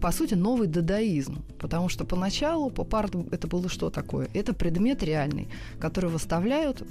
по 0.00 0.12
сути, 0.12 0.34
новый 0.34 0.68
дадаизм. 0.68 1.44
Потому 1.58 1.88
что 1.88 2.04
поначалу 2.04 2.70
поп-арт 2.70 3.14
это 3.32 3.48
было 3.48 3.68
что 3.68 3.90
такое? 3.90 4.28
Это 4.32 4.54
предмет 4.54 5.02
реальный, 5.02 5.48
который 5.80 6.10
выставляют 6.10 6.82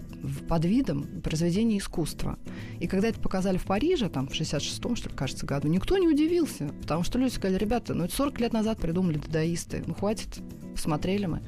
под 0.50 0.66
видом 0.66 1.22
произведения 1.22 1.78
искусства. 1.78 2.38
И 2.80 2.88
когда 2.88 3.08
это 3.08 3.20
показали 3.20 3.58
в 3.58 3.66
Париже, 3.66 4.10
там, 4.10 4.28
в 4.28 4.34
66-м, 4.34 4.96
что 4.96 5.10
ли, 5.10 5.16
кажется, 5.16 5.46
году, 5.46 5.68
никто 5.68 5.98
не 5.98 6.08
удивился. 6.08 6.70
Потому 6.82 7.04
что 7.04 7.18
люди 7.18 7.34
сказали, 7.34 7.58
ребята, 7.58 7.94
ну 7.94 8.04
это 8.04 8.16
40 8.16 8.40
лет 8.42 8.54
назад 8.54 8.80
придумали 8.80 9.18
дадаисты. 9.18 9.84
Ну 9.86 9.94
хватит, 9.94 10.40
посмотрели 10.74 11.28
мы. 11.28 11.42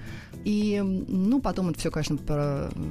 И, 0.45 0.79
ну, 0.83 1.41
потом 1.41 1.69
это 1.69 1.79
все, 1.79 1.89
конечно, 1.89 2.19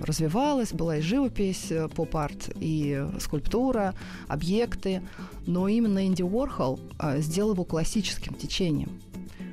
развивалось, 0.05 0.73
была 0.73 0.97
и 0.97 1.01
живопись, 1.01 1.71
э, 1.71 1.89
поп-арт, 1.89 2.51
и 2.57 3.07
скульптура, 3.21 3.95
объекты, 4.27 5.03
но 5.47 5.69
именно 5.69 6.05
Энди 6.05 6.23
Уорхол 6.23 6.81
а, 6.99 7.19
сделал 7.19 7.53
его 7.53 7.65
классическим 7.65 8.35
течением. 8.35 9.01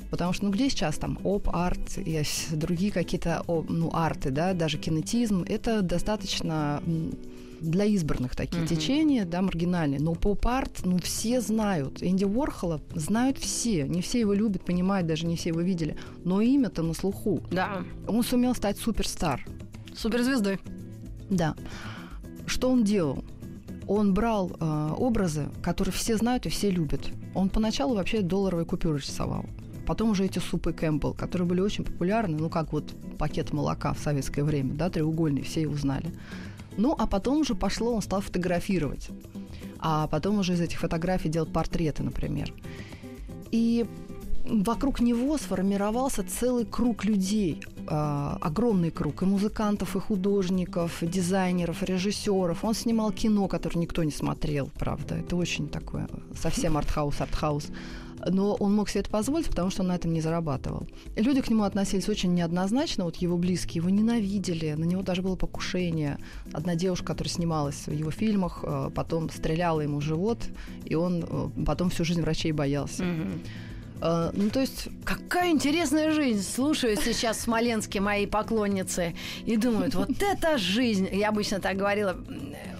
Потому 0.09 0.33
что, 0.33 0.45
ну, 0.45 0.51
где 0.51 0.69
сейчас 0.69 0.97
там 0.97 1.19
оп-арт 1.23 1.99
и 1.99 2.23
другие 2.51 2.91
какие-то, 2.91 3.43
ну, 3.47 3.91
арты, 3.93 4.31
да, 4.31 4.53
даже 4.53 4.79
кинетизм, 4.79 5.45
это 5.47 5.83
достаточно 5.83 6.81
для 7.61 7.85
избранных 7.85 8.35
такие 8.35 8.63
Мгм. 8.63 8.67
течения, 8.67 9.25
да, 9.25 9.41
маргинальные. 9.41 9.99
Но 9.99 10.13
поп-арт, 10.15 10.81
ну, 10.83 10.97
все 10.97 11.41
знают. 11.41 12.01
Энди 12.01 12.25
Уорхола 12.25 12.81
знают 12.95 13.37
все. 13.37 13.87
Не 13.87 14.01
все 14.01 14.19
его 14.19 14.33
любят, 14.33 14.65
понимают, 14.65 15.07
даже 15.07 15.25
не 15.25 15.35
все 15.35 15.49
его 15.49 15.61
видели. 15.61 15.95
Но 16.23 16.41
имя-то 16.41 16.81
на 16.83 16.93
слуху. 16.93 17.41
Да. 17.51 17.83
Он 18.07 18.23
сумел 18.23 18.55
стать 18.55 18.77
суперстар. 18.77 19.45
Суперзвездой. 19.95 20.59
Да. 21.29 21.55
Что 22.45 22.69
он 22.69 22.83
делал? 22.83 23.23
Он 23.87 24.13
брал 24.13 24.51
э, 24.59 24.89
образы, 24.97 25.47
которые 25.61 25.93
все 25.93 26.17
знают 26.17 26.45
и 26.45 26.49
все 26.49 26.69
любят. 26.69 27.09
Он 27.35 27.49
поначалу 27.49 27.95
вообще 27.95 28.21
долларовые 28.21 28.65
купюры 28.65 28.99
рисовал. 28.99 29.45
Потом 29.85 30.11
уже 30.11 30.25
эти 30.25 30.39
супы 30.39 30.73
Кэмпбелл, 30.73 31.13
которые 31.13 31.47
были 31.47 31.59
очень 31.59 31.83
популярны, 31.83 32.37
ну 32.37 32.49
как 32.49 32.71
вот 32.71 32.93
пакет 33.17 33.51
молока 33.51 33.93
в 33.93 33.99
советское 33.99 34.43
время, 34.43 34.73
да, 34.73 34.89
треугольный, 34.89 35.41
все 35.41 35.61
его 35.61 35.75
знали. 35.75 36.13
Ну, 36.77 36.95
а 36.97 37.07
потом 37.07 37.41
уже 37.41 37.55
пошло, 37.55 37.93
он 37.93 38.01
стал 38.01 38.21
фотографировать. 38.21 39.09
А 39.79 40.07
потом 40.07 40.39
уже 40.39 40.53
из 40.53 40.61
этих 40.61 40.79
фотографий 40.79 41.29
делать 41.29 41.51
портреты, 41.51 42.03
например. 42.03 42.53
И 43.51 43.85
вокруг 44.45 45.01
него 45.01 45.37
сформировался 45.37 46.23
целый 46.23 46.65
круг 46.65 47.05
людей, 47.05 47.61
а, 47.87 48.37
огромный 48.41 48.91
круг 48.91 49.23
и 49.23 49.25
музыкантов, 49.25 49.95
и 49.95 49.99
художников, 49.99 51.03
и 51.03 51.07
дизайнеров, 51.07 51.83
и 51.83 51.85
режиссеров. 51.85 52.63
Он 52.63 52.73
снимал 52.73 53.11
кино, 53.11 53.47
которое 53.47 53.79
никто 53.79 54.03
не 54.03 54.11
смотрел, 54.11 54.69
правда. 54.77 55.15
Это 55.15 55.35
очень 55.35 55.67
такое, 55.69 56.07
совсем 56.35 56.77
артхаус, 56.77 57.21
артхаус. 57.21 57.67
Но 58.27 58.55
он 58.55 58.75
мог 58.75 58.89
себе 58.89 59.01
это 59.01 59.09
позволить, 59.09 59.47
потому 59.47 59.69
что 59.69 59.81
он 59.81 59.87
на 59.87 59.95
этом 59.95 60.13
не 60.13 60.21
зарабатывал. 60.21 60.87
Люди 61.15 61.41
к 61.41 61.49
нему 61.49 61.63
относились 61.63 62.09
очень 62.09 62.33
неоднозначно, 62.33 63.05
вот 63.05 63.17
его 63.17 63.37
близкие 63.37 63.81
его 63.81 63.89
ненавидели, 63.89 64.73
на 64.73 64.85
него 64.85 65.01
даже 65.01 65.21
было 65.21 65.35
покушение. 65.35 66.17
Одна 66.53 66.75
девушка, 66.75 67.07
которая 67.07 67.31
снималась 67.31 67.87
в 67.87 67.91
его 67.91 68.11
фильмах, 68.11 68.63
э, 68.63 68.89
потом 68.93 69.29
стреляла 69.29 69.81
ему 69.81 69.99
в 69.99 70.03
живот, 70.03 70.39
и 70.85 70.95
он 70.95 71.25
э, 71.27 71.49
потом 71.65 71.89
всю 71.89 72.03
жизнь 72.03 72.21
врачей 72.21 72.51
боялся. 72.51 73.03
Э, 74.01 74.31
Ну, 74.33 74.49
то 74.49 74.59
есть 74.59 74.87
Какая 75.05 75.51
интересная 75.51 76.11
жизнь. 76.11 76.41
Слушают 76.41 76.99
сейчас 77.01 77.37
в 77.37 77.41
Смоленске 77.41 77.99
мои 77.99 78.25
поклонницы 78.25 79.15
и 79.45 79.57
думают, 79.57 79.95
вот 79.95 80.21
это 80.21 80.57
жизнь. 80.57 81.07
Я 81.11 81.29
обычно 81.29 81.59
так 81.59 81.77
говорила, 81.77 82.17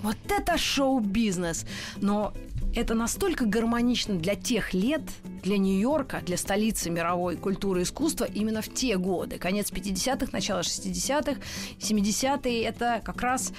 вот 0.03 0.17
это 0.29 0.57
шоу-бизнес. 0.57 1.65
Но 1.97 2.33
это 2.75 2.93
настолько 2.93 3.45
гармонично 3.45 4.15
для 4.15 4.35
тех 4.35 4.73
лет, 4.73 5.01
для 5.43 5.57
Нью-Йорка, 5.57 6.21
для 6.25 6.37
столицы 6.37 6.89
мировой 6.89 7.35
культуры 7.35 7.81
и 7.81 7.83
искусства 7.83 8.25
именно 8.25 8.61
в 8.61 8.73
те 8.73 8.97
годы. 8.97 9.37
Конец 9.37 9.71
50-х, 9.71 10.29
начало 10.31 10.61
60-х, 10.61 11.41
70-е. 11.79 12.63
Это 12.63 13.01
как 13.03 13.21
раз 13.21 13.53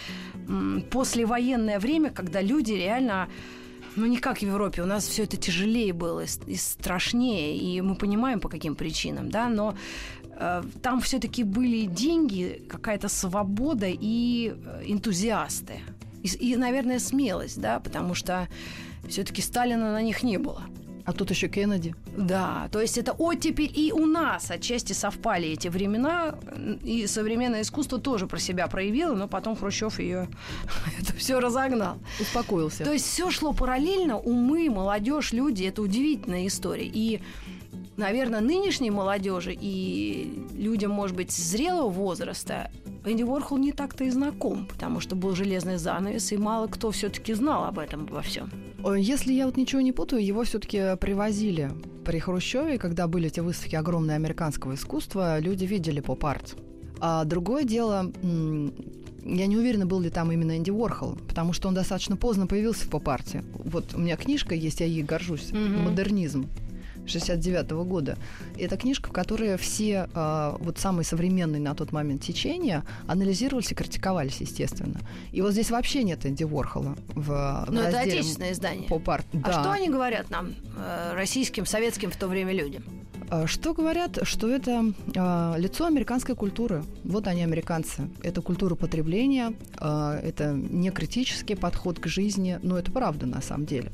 м, 0.49 0.85
послевоенное 0.91 1.79
время, 1.79 2.11
когда 2.11 2.41
люди 2.41 2.73
реально 2.73 3.29
ну, 3.97 4.07
не 4.07 4.17
как 4.17 4.39
в 4.39 4.43
Европе. 4.43 4.83
У 4.83 4.87
нас 4.87 5.07
все 5.07 5.25
это 5.25 5.37
тяжелее 5.37 5.93
было 5.93 6.25
и, 6.47 6.57
страшнее, 6.57 7.57
и 7.57 7.81
мы 7.81 7.95
понимаем, 7.95 8.41
по 8.41 8.49
каким 8.49 8.75
причинам, 8.75 9.31
да, 9.31 9.49
но 9.49 9.77
э, 10.39 10.63
там 10.83 11.01
все-таки 11.01 11.45
были 11.45 11.85
деньги, 11.85 12.63
какая-то 12.69 13.09
свобода 13.09 13.87
и 13.89 14.55
э, 14.55 14.83
энтузиасты. 14.87 15.81
И, 16.23 16.29
и, 16.29 16.57
наверное, 16.57 16.99
смелость, 16.99 17.61
да, 17.61 17.81
потому 17.81 18.15
что 18.15 18.49
все-таки 19.09 19.43
Сталина 19.43 19.93
на 19.93 20.03
них 20.03 20.23
не 20.23 20.39
было. 20.39 20.63
А 21.05 21.13
тут 21.13 21.31
еще 21.31 21.49
Кеннеди. 21.49 21.95
Да, 22.17 22.69
то 22.71 22.81
есть 22.81 22.97
это 22.97 23.13
оттепель 23.13 23.71
и 23.75 23.93
у 23.93 24.07
нас 24.07 24.51
отчасти 24.51 24.93
совпали 24.93 25.49
эти 25.49 25.69
времена, 25.69 26.37
и 26.85 27.07
современное 27.07 27.63
искусство 27.63 27.99
тоже 27.99 28.27
про 28.27 28.39
себя 28.39 28.69
проявило, 28.69 29.15
но 29.15 29.27
потом 29.27 29.57
Хрущев 29.57 29.99
ее 29.99 30.29
это 31.01 31.13
все 31.17 31.41
разогнал. 31.41 31.99
Успокоился. 32.21 32.85
То 32.85 32.93
есть 32.93 33.07
все 33.07 33.31
шло 33.31 33.53
параллельно, 33.53 34.19
умы, 34.19 34.71
молодежь, 34.71 35.33
люди, 35.33 35.65
это 35.65 35.83
удивительная 35.83 36.47
история. 36.47 36.87
И, 36.87 37.21
наверное, 37.97 38.41
нынешней 38.41 38.91
молодежи 38.91 39.57
и 39.59 40.45
людям, 40.55 40.93
может 40.93 41.17
быть, 41.17 41.31
зрелого 41.31 41.91
возраста 41.91 42.71
Энди 43.05 43.23
Уорхол 43.23 43.59
не 43.59 43.73
так-то 43.73 44.05
и 44.05 44.11
знаком, 44.11 44.67
потому 44.67 45.01
что 45.01 45.17
был 45.17 45.35
железный 45.35 45.77
занавес, 45.77 46.33
и 46.33 46.37
мало 46.37 46.69
кто 46.69 46.91
все-таки 46.91 47.35
знал 47.35 47.65
об 47.65 47.79
этом 47.79 48.07
во 48.07 48.23
всем. 48.23 48.51
Если 48.97 49.33
я 49.33 49.47
вот 49.47 49.57
ничего 49.57 49.81
не 49.81 49.93
путаю, 49.93 50.25
его 50.25 50.45
все-таки 50.45 50.97
привозили 51.01 51.71
при 52.05 52.19
Хрущеве, 52.19 52.79
когда 52.79 53.07
были 53.07 53.29
эти 53.29 53.41
выставки 53.41 53.77
огромные 53.77 54.17
американского 54.17 54.75
искусства, 54.75 55.39
люди 55.39 55.65
видели 55.65 56.01
поп-арт. 56.01 56.57
А 57.01 57.25
другое 57.25 57.65
дело, 57.65 58.13
я 59.25 59.47
не 59.47 59.57
уверена, 59.57 59.87
был 59.87 60.01
ли 60.01 60.11
там 60.11 60.31
именно 60.31 60.57
Энди 60.57 60.71
Уорхол, 60.71 61.17
потому 61.29 61.53
что 61.53 61.69
он 61.69 61.75
достаточно 61.75 62.17
поздно 62.17 62.47
появился 62.47 62.87
в 62.87 62.91
поп-арте. 62.91 63.45
Вот 63.65 63.95
у 63.95 63.99
меня 63.99 64.17
книжка 64.17 64.55
есть, 64.55 64.81
я 64.81 64.87
ей 64.87 65.03
горжусь, 65.03 65.51
Мгм. 65.51 65.85
«Модернизм». 65.85 66.49
69 67.07 67.71
года. 67.87 68.17
Это 68.59 68.77
книжка, 68.77 69.09
в 69.09 69.13
которой 69.13 69.57
все 69.57 70.09
а, 70.15 70.57
вот 70.61 70.79
самые 70.79 71.05
современные 71.05 71.61
на 71.61 71.75
тот 71.75 71.93
момент 71.93 72.23
течения 72.23 72.85
анализировались 73.07 73.73
и 73.73 73.75
критиковались, 73.75 74.37
естественно. 74.41 75.01
И 75.33 75.41
вот 75.43 75.53
здесь 75.53 75.71
вообще 75.71 76.03
нет 76.05 76.25
Энди 76.27 76.45
Уорхола 76.45 76.97
в, 77.15 77.23
в 77.25 77.67
Но 77.71 77.83
это 77.83 77.97
разделе 77.99 78.21
отечественное 78.21 78.53
издание. 78.53 78.89
поп-арт. 78.89 79.27
А 79.35 79.39
Да. 79.39 79.53
что 79.53 79.73
они 79.73 79.89
говорят 79.89 80.31
нам, 80.31 80.55
э, 80.77 81.13
российским, 81.15 81.67
советским 81.67 82.11
в 82.11 82.17
то 82.17 82.29
время 82.29 82.53
людям? 82.53 82.83
А, 83.31 83.47
Что 83.47 83.73
говорят, 83.73 84.19
что 84.25 84.49
это 84.49 84.85
а, 85.17 85.55
лицо 85.57 85.87
американской 85.87 86.35
культуры. 86.35 86.85
Вот 87.03 87.27
они, 87.27 87.43
американцы. 87.43 88.09
Это 88.23 88.43
культура 88.43 88.75
потребления, 88.75 89.55
а, 89.79 90.19
это 90.21 90.53
не 90.53 90.91
критический 90.91 91.55
подход 91.55 91.99
к 91.99 92.07
жизни, 92.09 92.59
но 92.63 92.79
это 92.79 92.91
правда 92.93 93.25
на 93.27 93.41
самом 93.41 93.65
деле. 93.67 93.91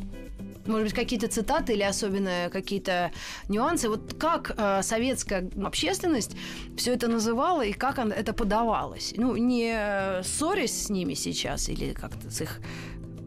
Может 0.68 0.84
быть, 0.84 0.92
какие-то 0.94 1.28
цитаты 1.28 1.72
или 1.72 1.82
особенно 1.82 2.50
какие-то 2.52 3.10
нюансы? 3.48 3.88
Вот 3.88 4.14
как 4.18 4.54
э, 4.56 4.82
советская 4.82 5.50
общественность 5.64 6.36
все 6.76 6.92
это 6.92 7.08
называла 7.08 7.62
и 7.64 7.72
как 7.72 7.98
он- 7.98 8.12
это 8.12 8.32
подавалось? 8.32 9.14
Ну, 9.16 9.34
не 9.36 9.72
э, 9.74 10.22
ссорясь 10.22 10.84
с 10.84 10.90
ними 10.90 11.14
сейчас 11.14 11.68
или 11.68 11.92
как-то 11.94 12.30
с 12.30 12.40
их 12.42 12.60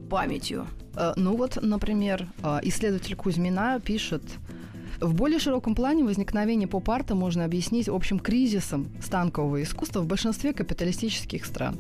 памятью. 0.10 0.68
А, 0.96 1.14
Ну 1.16 1.36
вот, 1.36 1.58
например, 1.62 2.28
а, 2.44 2.60
исследователь 2.64 3.16
Кузьмина 3.16 3.80
пишет, 3.80 4.24
в 5.00 5.14
более 5.16 5.40
широком 5.40 5.74
плане 5.74 6.04
возникновение 6.04 6.68
поп-арта 6.68 7.16
можно 7.16 7.44
объяснить 7.46 7.90
общим 7.90 8.20
кризисом 8.20 8.90
станкового 9.02 9.64
искусства 9.64 10.02
в 10.02 10.06
большинстве 10.06 10.54
капиталистических 10.54 11.46
стран. 11.46 11.78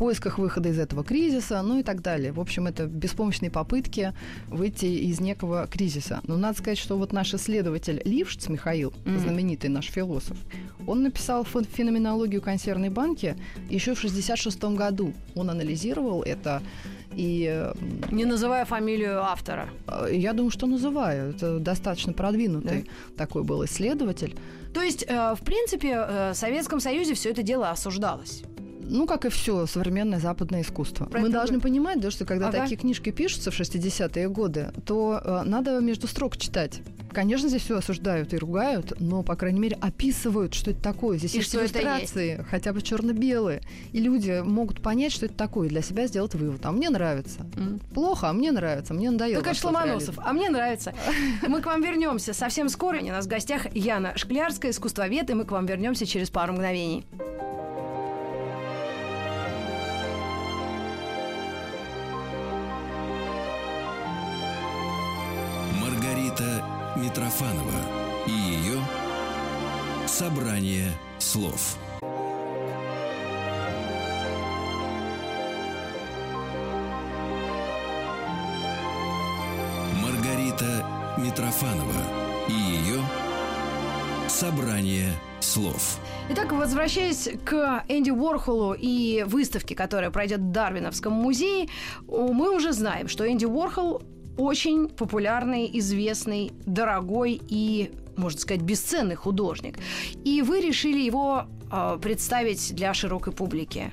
В 0.00 0.02
поисках 0.02 0.38
выхода 0.38 0.70
из 0.70 0.78
этого 0.78 1.04
кризиса, 1.04 1.60
ну 1.60 1.78
и 1.78 1.82
так 1.82 2.00
далее. 2.00 2.32
В 2.32 2.40
общем, 2.40 2.66
это 2.66 2.86
беспомощные 2.86 3.50
попытки 3.50 4.14
выйти 4.48 4.86
из 4.86 5.20
некого 5.20 5.66
кризиса. 5.66 6.20
Но 6.22 6.38
надо 6.38 6.56
сказать, 6.56 6.78
что 6.78 6.96
вот 6.96 7.12
наш 7.12 7.34
исследователь 7.34 8.00
Лившц 8.06 8.48
Михаил, 8.48 8.94
mm-hmm. 9.04 9.18
знаменитый 9.18 9.68
наш 9.68 9.90
философ, 9.90 10.38
он 10.86 11.02
написал 11.02 11.44
феноменологию 11.44 12.40
консервной 12.40 12.88
банки 12.88 13.36
еще 13.68 13.94
в 13.94 14.00
66 14.00 14.64
году. 14.64 15.12
Он 15.34 15.50
анализировал 15.50 16.22
это 16.22 16.62
и... 17.12 17.70
Не 18.10 18.24
называя 18.24 18.64
фамилию 18.64 19.22
автора. 19.22 19.68
Э, 19.86 20.08
я 20.10 20.32
думаю, 20.32 20.50
что 20.50 20.66
называю. 20.66 21.34
Это 21.34 21.58
достаточно 21.58 22.14
продвинутый 22.14 22.84
да? 22.84 23.16
такой 23.18 23.42
был 23.42 23.66
исследователь. 23.66 24.34
То 24.72 24.80
есть, 24.80 25.04
э, 25.06 25.34
в 25.34 25.44
принципе, 25.44 25.92
э, 25.92 26.32
в 26.32 26.36
Советском 26.38 26.80
Союзе 26.80 27.12
все 27.12 27.32
это 27.32 27.42
дело 27.42 27.68
осуждалось 27.68 28.44
ну, 28.90 29.06
как 29.06 29.24
и 29.24 29.28
все 29.28 29.66
современное 29.66 30.18
западное 30.18 30.62
искусство. 30.62 31.06
Про 31.06 31.20
Мы 31.20 31.28
должны 31.28 31.60
понимать, 31.60 32.00
да, 32.00 32.10
что 32.10 32.24
когда 32.24 32.48
ага. 32.48 32.58
такие 32.58 32.76
книжки 32.76 33.10
пишутся 33.10 33.50
в 33.50 33.58
60-е 33.58 34.28
годы, 34.28 34.72
то 34.84 35.20
э, 35.24 35.42
надо 35.44 35.78
между 35.80 36.06
строк 36.06 36.36
читать. 36.36 36.80
Конечно, 37.12 37.48
здесь 37.48 37.62
все 37.62 37.78
осуждают 37.78 38.32
и 38.34 38.36
ругают, 38.36 38.92
но, 39.00 39.22
по 39.22 39.34
крайней 39.34 39.58
мере, 39.58 39.76
описывают, 39.80 40.54
что 40.54 40.70
это 40.70 40.80
такое. 40.80 41.18
Здесь 41.18 41.34
и 41.34 41.38
есть 41.38 41.54
иллюстрации, 41.54 42.36
есть. 42.36 42.48
хотя 42.48 42.72
бы 42.72 42.82
черно-белые. 42.82 43.62
И 43.92 44.00
люди 44.00 44.42
могут 44.44 44.80
понять, 44.80 45.12
что 45.12 45.26
это 45.26 45.34
такое, 45.34 45.66
и 45.66 45.70
для 45.70 45.82
себя 45.82 46.06
сделать 46.06 46.34
вывод. 46.34 46.64
А 46.64 46.72
мне 46.72 46.88
нравится. 46.88 47.40
Mm. 47.54 47.80
Плохо, 47.92 48.28
а 48.28 48.32
мне 48.32 48.52
нравится. 48.52 48.94
Мне 48.94 49.10
надоело. 49.10 49.42
Как 49.42 49.56
Шломоносов. 49.56 50.18
А 50.18 50.32
мне 50.32 50.50
нравится. 50.50 50.94
Мы 51.46 51.60
к 51.60 51.66
вам 51.66 51.82
вернемся 51.82 52.32
совсем 52.32 52.68
скоро. 52.68 53.00
У 53.00 53.06
нас 53.06 53.26
в 53.26 53.28
гостях 53.28 53.74
Яна 53.74 54.16
Шклярская, 54.16 54.70
искусствовед, 54.70 55.30
и 55.30 55.34
мы 55.34 55.44
к 55.44 55.50
вам 55.50 55.66
вернемся 55.66 56.06
через 56.06 56.30
пару 56.30 56.52
мгновений. 56.52 57.04
«Собрание 70.20 70.92
слов». 71.18 71.78
Маргарита 80.02 80.84
Митрофанова 81.16 82.02
и 82.50 82.52
ее 82.52 83.00
«Собрание 84.28 85.08
слов». 85.40 85.98
Итак, 86.28 86.52
возвращаясь 86.52 87.30
к 87.46 87.82
Энди 87.88 88.10
Уорхолу 88.10 88.74
и 88.78 89.24
выставке, 89.26 89.74
которая 89.74 90.10
пройдет 90.10 90.40
в 90.40 90.50
Дарвиновском 90.50 91.14
музее, 91.14 91.68
мы 92.06 92.54
уже 92.54 92.74
знаем, 92.74 93.08
что 93.08 93.26
Энди 93.26 93.46
Уорхол 93.46 94.02
очень 94.36 94.88
популярный, 94.88 95.70
известный, 95.78 96.52
дорогой 96.66 97.40
и, 97.48 97.90
можно 98.20 98.40
сказать, 98.40 98.62
бесценный 98.62 99.16
художник. 99.16 99.78
И 100.24 100.42
вы 100.42 100.60
решили 100.60 101.00
его 101.00 101.46
э, 101.70 101.98
представить 102.00 102.74
для 102.74 102.94
широкой 102.94 103.32
публики. 103.32 103.92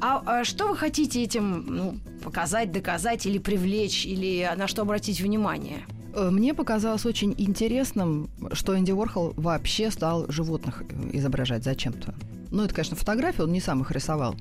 А, 0.00 0.22
а 0.26 0.44
что 0.44 0.68
вы 0.68 0.76
хотите 0.76 1.22
этим 1.22 1.64
ну, 1.66 1.98
показать, 2.22 2.72
доказать 2.72 3.26
или 3.26 3.38
привлечь, 3.38 4.04
или 4.06 4.50
на 4.56 4.68
что 4.68 4.82
обратить 4.82 5.20
внимание? 5.20 5.86
Э, 6.14 6.30
мне 6.30 6.54
показалось 6.54 7.06
очень 7.06 7.34
интересным, 7.38 8.30
что 8.52 8.78
Энди 8.78 8.92
Уорхол 8.92 9.34
вообще 9.36 9.90
стал 9.90 10.26
животных 10.30 10.82
изображать 11.12 11.64
зачем-то. 11.64 12.14
Ну, 12.50 12.64
это, 12.64 12.74
конечно, 12.74 12.96
фотографии, 12.96 13.42
он 13.42 13.52
не 13.52 13.60
сам 13.60 13.82
их 13.82 13.90
рисовал. 13.90 14.34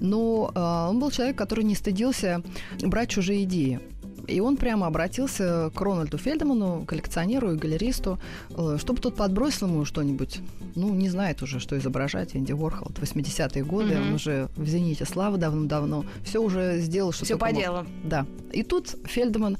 Но 0.00 0.50
э, 0.54 0.90
он 0.90 0.98
был 0.98 1.10
человек, 1.10 1.36
который 1.36 1.64
не 1.64 1.74
стыдился 1.74 2.42
брать 2.80 3.10
чужие 3.10 3.44
идеи. 3.44 3.80
И 4.30 4.40
он 4.40 4.56
прямо 4.56 4.86
обратился 4.86 5.70
к 5.74 5.80
Рональду 5.80 6.18
Фельдману, 6.18 6.84
коллекционеру 6.86 7.52
и 7.52 7.56
галеристу, 7.56 8.18
э, 8.50 8.76
чтобы 8.78 9.00
тот 9.00 9.16
подбросил 9.16 9.68
ему 9.68 9.84
что-нибудь. 9.84 10.40
Ну, 10.74 10.94
не 10.94 11.08
знает 11.08 11.42
уже, 11.42 11.58
что 11.60 11.76
изображать. 11.76 12.36
Энди 12.36 12.52
Уорхол, 12.52 12.88
80-е 12.88 13.64
годы, 13.64 13.94
mm-hmm. 13.94 14.08
он 14.08 14.14
уже 14.14 14.48
в 14.56 14.66
«Зените 14.66 15.04
славы» 15.04 15.38
давно-давно. 15.38 16.04
Все 16.24 16.40
уже 16.40 16.78
сделал, 16.80 17.12
что 17.12 17.24
Все 17.24 17.36
по 17.36 17.46
мог. 17.46 17.56
делу. 17.56 17.86
Да. 18.04 18.26
И 18.52 18.62
тут 18.62 18.96
Фельдман 19.04 19.58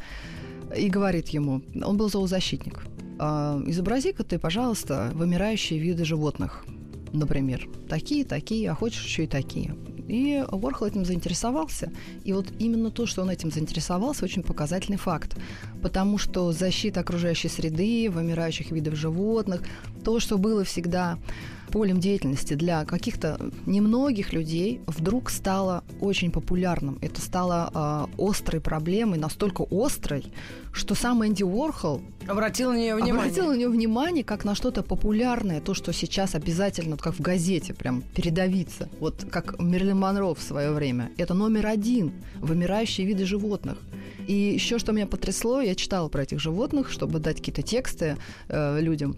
и 0.76 0.88
говорит 0.88 1.28
ему, 1.28 1.62
он 1.82 1.96
был 1.96 2.08
зоозащитник, 2.08 2.80
«А, 3.18 3.60
изобрази-ка 3.66 4.22
ты, 4.22 4.38
пожалуйста, 4.38 5.10
вымирающие 5.14 5.80
виды 5.80 6.04
животных 6.04 6.64
например, 7.12 7.68
такие, 7.88 8.24
такие, 8.24 8.70
а 8.70 8.74
хочешь 8.74 9.04
еще 9.04 9.24
и 9.24 9.26
такие. 9.26 9.74
И 10.10 10.44
Уорхол 10.50 10.88
этим 10.88 11.04
заинтересовался. 11.04 11.92
И 12.24 12.32
вот 12.32 12.46
именно 12.58 12.90
то, 12.90 13.06
что 13.06 13.22
он 13.22 13.30
этим 13.30 13.52
заинтересовался, 13.52 14.24
очень 14.24 14.42
показательный 14.42 14.98
факт. 14.98 15.36
Потому 15.82 16.18
что 16.18 16.50
защита 16.50 17.00
окружающей 17.00 17.48
среды, 17.48 18.10
вымирающих 18.10 18.72
видов 18.72 18.96
животных, 18.96 19.62
то, 20.04 20.18
что 20.18 20.36
было 20.36 20.64
всегда 20.64 21.16
полем 21.70 22.00
деятельности 22.00 22.54
для 22.54 22.84
каких-то 22.84 23.38
немногих 23.66 24.32
людей 24.32 24.80
вдруг 24.86 25.30
стало 25.30 25.84
очень 26.00 26.30
популярным. 26.30 26.98
Это 27.00 27.20
стало 27.20 28.08
э, 28.18 28.22
острой 28.22 28.60
проблемой, 28.60 29.18
настолько 29.18 29.64
острой, 29.70 30.24
что 30.72 30.94
сам 30.94 31.24
Энди 31.26 31.42
Уорхол 31.42 32.02
обратил 32.26 32.72
на 32.72 32.76
нее 32.76 32.94
внимание. 32.94 33.14
Обратил 33.14 33.46
на 33.46 33.56
нее 33.56 33.68
внимание 33.68 34.24
как 34.24 34.44
на 34.44 34.54
что-то 34.54 34.82
популярное, 34.82 35.60
то, 35.60 35.74
что 35.74 35.92
сейчас 35.92 36.34
обязательно, 36.34 36.96
как 36.96 37.14
в 37.14 37.20
газете, 37.20 37.74
прям 37.74 38.02
передавиться. 38.02 38.88
Вот 39.00 39.26
как 39.30 39.58
Мерлин 39.58 39.98
Монро 39.98 40.34
в 40.34 40.42
свое 40.42 40.72
время. 40.72 41.10
Это 41.16 41.34
номер 41.34 41.66
один 41.66 42.12
вымирающие 42.36 43.06
виды 43.06 43.24
животных. 43.24 43.78
И 44.26 44.32
еще 44.32 44.78
что 44.78 44.92
меня 44.92 45.06
потрясло, 45.06 45.60
я 45.60 45.74
читала 45.74 46.08
про 46.08 46.22
этих 46.22 46.40
животных, 46.40 46.90
чтобы 46.90 47.18
дать 47.18 47.38
какие-то 47.38 47.62
тексты 47.62 48.16
э, 48.48 48.80
людям 48.80 49.16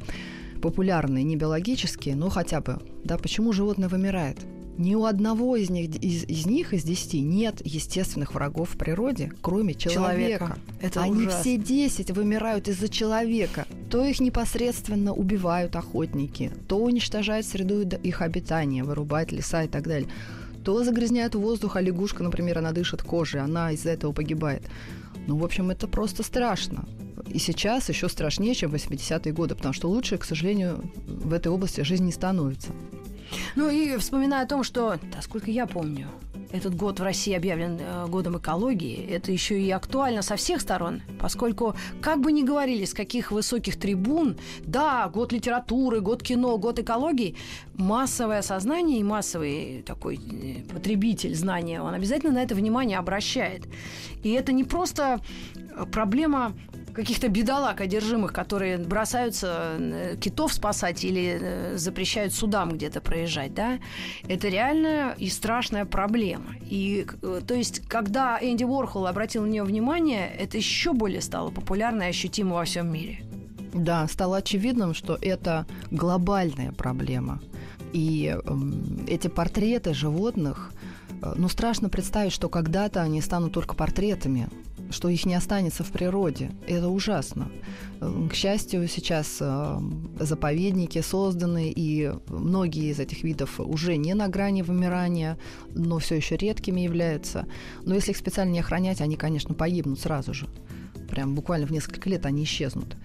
популярные, 0.62 1.24
не 1.24 1.36
биологические, 1.36 2.16
но 2.16 2.30
хотя 2.30 2.60
бы, 2.62 2.78
да, 3.04 3.18
почему 3.18 3.52
животное 3.52 3.88
вымирает? 3.88 4.38
Ни 4.78 4.94
у 4.94 5.04
одного 5.04 5.56
из 5.56 5.68
них, 5.68 5.96
из, 5.96 6.24
из 6.24 6.46
них, 6.46 6.72
из 6.72 6.82
десяти, 6.82 7.20
нет 7.20 7.60
естественных 7.62 8.32
врагов 8.32 8.70
в 8.70 8.78
природе, 8.78 9.30
кроме 9.42 9.74
человека. 9.74 10.46
человека. 10.46 10.58
Это 10.80 11.02
Они 11.02 11.26
ужасно. 11.26 11.40
все 11.40 11.56
десять 11.58 12.10
вымирают 12.10 12.68
из-за 12.68 12.88
человека. 12.88 13.66
То 13.90 14.02
их 14.02 14.18
непосредственно 14.20 15.12
убивают 15.12 15.76
охотники, 15.76 16.50
то 16.68 16.78
уничтожают 16.78 17.44
среду 17.44 17.82
их 17.82 18.22
обитания, 18.22 18.82
вырубают 18.82 19.30
леса 19.30 19.64
и 19.64 19.68
так 19.68 19.82
далее. 19.82 20.08
То 20.64 20.82
загрязняют 20.84 21.34
воздух, 21.34 21.76
а 21.76 21.82
лягушка, 21.82 22.22
например, 22.22 22.58
она 22.58 22.72
дышит 22.72 23.02
кожей, 23.02 23.42
она 23.42 23.72
из-за 23.72 23.90
этого 23.90 24.12
погибает. 24.12 24.62
Ну, 25.26 25.36
в 25.36 25.44
общем, 25.44 25.70
это 25.70 25.86
просто 25.86 26.22
страшно. 26.22 26.84
И 27.28 27.38
сейчас 27.38 27.88
еще 27.88 28.08
страшнее, 28.08 28.54
чем 28.54 28.70
в 28.70 28.74
80-е 28.74 29.32
годы, 29.32 29.54
потому 29.54 29.72
что 29.72 29.88
лучше, 29.88 30.18
к 30.18 30.24
сожалению, 30.24 30.82
в 31.06 31.32
этой 31.32 31.48
области 31.48 31.82
жизнь 31.82 32.04
не 32.04 32.12
становится. 32.12 32.72
Ну 33.56 33.70
и 33.70 33.96
вспоминая 33.96 34.44
о 34.44 34.48
том, 34.48 34.64
что, 34.64 34.98
да, 35.12 35.22
сколько 35.22 35.50
я 35.50 35.66
помню, 35.66 36.08
этот 36.52 36.74
год 36.74 37.00
в 37.00 37.02
России 37.02 37.34
объявлен 37.34 37.78
э, 37.80 38.06
годом 38.08 38.38
экологии, 38.38 39.06
это 39.10 39.32
еще 39.32 39.60
и 39.60 39.70
актуально 39.70 40.22
со 40.22 40.36
всех 40.36 40.60
сторон, 40.60 41.02
поскольку, 41.18 41.74
как 42.00 42.20
бы 42.20 42.32
ни 42.32 42.42
говорили, 42.42 42.84
с 42.84 42.94
каких 42.94 43.32
высоких 43.32 43.78
трибун, 43.78 44.36
да, 44.60 45.08
год 45.08 45.32
литературы, 45.32 46.00
год 46.00 46.22
кино, 46.22 46.58
год 46.58 46.78
экологии, 46.78 47.36
массовое 47.74 48.42
сознание 48.42 49.00
и 49.00 49.04
массовый 49.04 49.82
такой 49.86 50.16
э, 50.16 50.62
потребитель 50.72 51.34
знания, 51.34 51.80
он 51.80 51.94
обязательно 51.94 52.32
на 52.32 52.42
это 52.42 52.54
внимание 52.54 52.98
обращает. 52.98 53.66
И 54.22 54.30
это 54.30 54.52
не 54.52 54.64
просто 54.64 55.20
проблема 55.90 56.52
каких-то 56.94 57.28
бедолаг 57.28 57.80
одержимых, 57.80 58.32
которые 58.32 58.78
бросаются 58.78 59.76
э, 59.78 60.16
китов 60.20 60.52
спасать 60.52 61.04
или 61.04 61.38
э, 61.40 61.76
запрещают 61.76 62.34
судам 62.34 62.72
где-то 62.72 63.00
проезжать, 63.00 63.54
да, 63.54 63.78
это 64.28 64.48
реальная 64.48 65.12
и 65.12 65.28
страшная 65.28 65.84
проблема. 65.84 66.56
И, 66.62 67.06
э, 67.22 67.40
то 67.46 67.54
есть, 67.54 67.80
когда 67.88 68.38
Энди 68.40 68.64
Уорхол 68.64 69.06
обратил 69.06 69.42
на 69.42 69.50
нее 69.50 69.64
внимание, 69.64 70.28
это 70.28 70.56
еще 70.56 70.92
более 70.92 71.20
стало 71.20 71.50
популярно 71.50 72.04
и 72.04 72.08
ощутимо 72.08 72.54
во 72.54 72.64
всем 72.64 72.92
мире. 72.92 73.24
Да, 73.72 74.06
стало 74.06 74.38
очевидным, 74.38 74.92
что 74.92 75.18
это 75.20 75.66
глобальная 75.90 76.72
проблема. 76.72 77.40
И 77.92 78.34
э, 78.34 78.52
эти 79.06 79.28
портреты 79.28 79.94
животных, 79.94 80.72
э, 81.22 81.32
ну, 81.36 81.48
страшно 81.48 81.88
представить, 81.88 82.32
что 82.32 82.48
когда-то 82.48 83.00
они 83.00 83.20
станут 83.20 83.52
только 83.52 83.74
портретами 83.74 84.48
что 84.92 85.08
их 85.08 85.26
не 85.26 85.34
останется 85.34 85.82
в 85.82 85.90
природе. 85.90 86.50
Это 86.66 86.88
ужасно. 86.88 87.50
К 88.00 88.34
счастью, 88.34 88.86
сейчас 88.88 89.38
э, 89.40 89.80
заповедники 90.20 91.00
созданы, 91.00 91.72
и 91.74 92.12
многие 92.28 92.90
из 92.90 92.98
этих 92.98 93.22
видов 93.22 93.58
уже 93.58 93.96
не 93.96 94.14
на 94.14 94.28
грани 94.28 94.62
вымирания, 94.62 95.38
но 95.74 95.98
все 95.98 96.16
еще 96.16 96.36
редкими 96.36 96.80
являются. 96.80 97.46
Но 97.84 97.94
если 97.94 98.12
их 98.12 98.16
специально 98.16 98.52
не 98.52 98.60
охранять, 98.60 99.00
они, 99.00 99.16
конечно, 99.16 99.54
погибнут 99.54 100.00
сразу 100.00 100.34
же. 100.34 100.46
Прям 101.08 101.34
буквально 101.34 101.66
в 101.66 101.70
несколько 101.70 102.08
лет 102.08 102.24
они 102.26 102.44
исчезнут. 102.44 102.96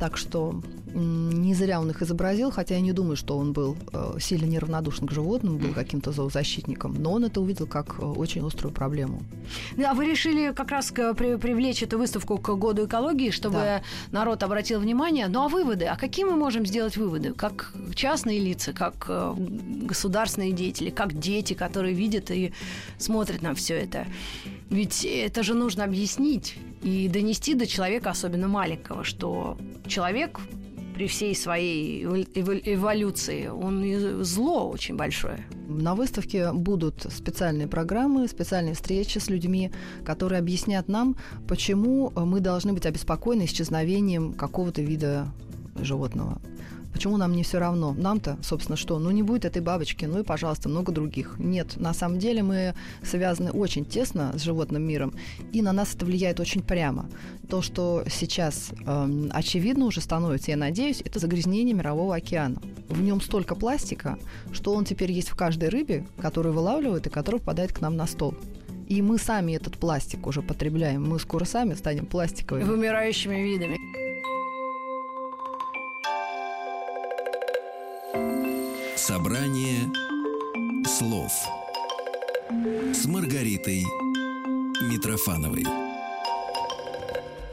Так 0.00 0.16
что 0.16 0.60
Не 0.94 1.54
зря 1.54 1.80
он 1.80 1.90
их 1.90 2.02
изобразил, 2.02 2.50
хотя 2.50 2.74
я 2.74 2.80
не 2.80 2.92
думаю, 2.92 3.16
что 3.16 3.38
он 3.38 3.52
был 3.52 3.76
э, 3.92 4.18
сильно 4.18 4.46
неравнодушен 4.46 5.06
к 5.06 5.12
животным, 5.12 5.58
был 5.58 5.72
каким-то 5.72 6.10
зоозащитником, 6.10 6.94
но 6.94 7.12
он 7.12 7.24
это 7.24 7.40
увидел 7.40 7.66
как 7.68 8.00
э, 8.00 8.04
очень 8.04 8.44
острую 8.44 8.74
проблему. 8.74 9.22
Да, 9.76 9.94
вы 9.94 10.06
решили 10.06 10.52
как 10.52 10.70
раз 10.72 10.90
привлечь 10.90 11.82
эту 11.82 11.98
выставку 11.98 12.38
к 12.38 12.56
году 12.56 12.86
экологии, 12.86 13.30
чтобы 13.30 13.54
да. 13.54 13.82
народ 14.10 14.42
обратил 14.42 14.80
внимание. 14.80 15.28
Ну 15.28 15.44
а 15.44 15.48
выводы? 15.48 15.84
А 15.84 15.96
какие 15.96 16.24
мы 16.24 16.34
можем 16.34 16.66
сделать 16.66 16.96
выводы? 16.96 17.34
Как 17.34 17.72
частные 17.94 18.40
лица, 18.40 18.72
как 18.72 19.06
э, 19.08 19.34
государственные 19.86 20.52
деятели, 20.52 20.90
как 20.90 21.12
дети, 21.18 21.54
которые 21.54 21.94
видят 21.94 22.30
и 22.32 22.52
смотрят 22.98 23.42
на 23.42 23.54
все 23.54 23.74
это? 23.74 24.06
Ведь 24.70 25.04
это 25.04 25.42
же 25.42 25.54
нужно 25.54 25.84
объяснить 25.84 26.56
и 26.82 27.08
донести 27.08 27.54
до 27.54 27.66
человека, 27.66 28.10
особенно 28.10 28.48
маленького, 28.48 29.04
что 29.04 29.58
человек 29.86 30.40
при 30.94 31.06
всей 31.06 31.34
своей 31.34 32.04
эволюции, 32.04 33.48
он 33.48 34.22
зло 34.22 34.68
очень 34.68 34.96
большое. 34.96 35.46
На 35.66 35.94
выставке 35.94 36.52
будут 36.52 37.06
специальные 37.10 37.68
программы, 37.68 38.28
специальные 38.28 38.74
встречи 38.74 39.18
с 39.18 39.28
людьми, 39.30 39.72
которые 40.04 40.38
объяснят 40.38 40.88
нам, 40.88 41.16
почему 41.48 42.12
мы 42.14 42.40
должны 42.40 42.72
быть 42.72 42.86
обеспокоены 42.86 43.46
исчезновением 43.46 44.34
какого-то 44.34 44.82
вида 44.82 45.32
животного. 45.80 46.38
Почему 46.92 47.16
нам 47.16 47.32
не 47.32 47.42
все 47.42 47.58
равно? 47.58 47.94
Нам-то, 47.96 48.38
собственно, 48.42 48.76
что? 48.76 48.98
Ну, 48.98 49.10
не 49.10 49.22
будет 49.22 49.44
этой 49.44 49.62
бабочки, 49.62 50.04
ну 50.04 50.20
и, 50.20 50.22
пожалуйста, 50.22 50.68
много 50.68 50.92
других. 50.92 51.36
Нет, 51.38 51.76
на 51.76 51.94
самом 51.94 52.18
деле 52.18 52.42
мы 52.42 52.74
связаны 53.02 53.50
очень 53.50 53.84
тесно 53.84 54.32
с 54.36 54.42
животным 54.42 54.82
миром, 54.82 55.14
и 55.52 55.62
на 55.62 55.72
нас 55.72 55.94
это 55.94 56.04
влияет 56.04 56.40
очень 56.40 56.62
прямо. 56.62 57.08
То, 57.48 57.62
что 57.62 58.04
сейчас 58.10 58.70
э, 58.86 59.28
очевидно 59.32 59.86
уже 59.86 60.00
становится, 60.00 60.50
я 60.50 60.56
надеюсь, 60.56 61.00
это 61.04 61.18
загрязнение 61.18 61.74
мирового 61.74 62.16
океана. 62.16 62.60
В 62.88 63.00
нем 63.00 63.20
столько 63.20 63.54
пластика, 63.54 64.18
что 64.52 64.74
он 64.74 64.84
теперь 64.84 65.12
есть 65.12 65.28
в 65.28 65.36
каждой 65.36 65.68
рыбе, 65.68 66.06
которую 66.20 66.54
вылавливают 66.54 67.06
и 67.06 67.10
которая 67.10 67.40
попадает 67.40 67.72
к 67.72 67.80
нам 67.80 67.96
на 67.96 68.06
стол. 68.06 68.34
И 68.88 69.02
мы 69.02 69.18
сами 69.18 69.52
этот 69.52 69.78
пластик 69.78 70.26
уже 70.26 70.42
потребляем. 70.42 71.08
Мы 71.08 71.20
скоро 71.20 71.44
сами 71.44 71.74
станем 71.74 72.06
пластиковыми. 72.06 72.64
Вымирающими 72.64 73.36
видами. 73.36 74.09
Собрание 79.10 79.90
слов 80.86 81.32
с 82.94 83.06
Маргаритой 83.06 83.82
Митрофановой. 84.82 85.66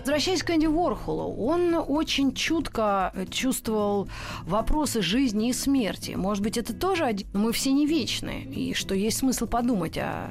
Возвращаясь 0.02 0.44
к 0.44 0.52
Энди 0.52 0.68
Уорхолу, 0.68 1.36
он 1.36 1.74
очень 1.74 2.36
чутко 2.36 3.12
чувствовал 3.32 4.08
вопросы 4.44 5.02
жизни 5.02 5.50
и 5.50 5.54
смерти. 5.54 6.12
Может 6.12 6.44
быть, 6.44 6.60
это 6.60 6.76
тоже 6.76 7.06
один... 7.06 7.28
Мы 7.34 7.52
все 7.54 7.72
не 7.72 7.88
вечны, 7.88 8.44
и 8.44 8.76
что 8.76 8.94
есть 8.94 9.18
смысл 9.18 9.48
подумать 9.48 9.98
о 9.98 10.30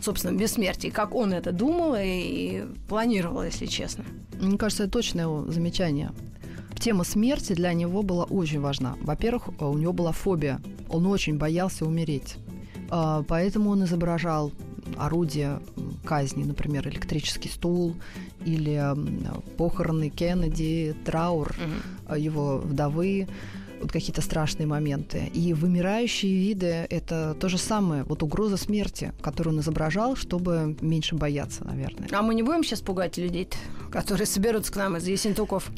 собственном 0.00 0.36
бессмертии, 0.36 0.90
как 0.90 1.12
он 1.12 1.32
это 1.32 1.50
думал 1.50 1.96
и 1.98 2.66
планировал, 2.88 3.42
если 3.42 3.66
честно. 3.66 4.04
Мне 4.40 4.56
кажется, 4.56 4.84
это 4.84 4.92
точное 4.92 5.24
его 5.24 5.44
замечание 5.50 6.12
тема 6.78 7.04
смерти 7.04 7.52
для 7.52 7.72
него 7.72 8.02
была 8.02 8.24
очень 8.24 8.60
важна. 8.60 8.96
Во-первых, 9.02 9.48
у 9.60 9.76
него 9.76 9.92
была 9.92 10.12
фобия. 10.12 10.60
Он 10.88 11.06
очень 11.06 11.38
боялся 11.38 11.84
умереть. 11.84 12.36
А, 12.90 13.22
поэтому 13.26 13.70
он 13.70 13.84
изображал 13.84 14.52
орудие 14.96 15.60
казни, 16.04 16.44
например, 16.44 16.88
электрический 16.88 17.48
стул 17.48 17.94
или 18.44 18.82
похороны 19.56 20.08
Кеннеди, 20.08 20.94
траур 21.04 21.54
mm-hmm. 22.06 22.20
его 22.20 22.58
вдовы 22.58 23.28
вот 23.80 23.92
какие-то 23.92 24.22
страшные 24.22 24.66
моменты. 24.66 25.30
И 25.34 25.52
вымирающие 25.54 26.34
виды— 26.34 26.66
это 26.90 27.36
то 27.38 27.48
же 27.48 27.58
самое, 27.58 28.02
вот 28.04 28.22
угроза 28.22 28.56
смерти, 28.56 29.12
которую 29.22 29.54
он 29.54 29.60
изображал, 29.60 30.16
чтобы 30.16 30.76
меньше 30.80 31.14
бояться, 31.14 31.64
наверное. 31.64 32.08
А 32.12 32.22
мы 32.22 32.34
не 32.34 32.42
будем 32.42 32.64
сейчас 32.64 32.80
пугать 32.80 33.18
людей, 33.18 33.48
которые 33.90 34.26
соберутся 34.26 34.72
к 34.72 34.76
нам 34.76 34.96
из 34.96 35.06
Есентуков? 35.06 35.70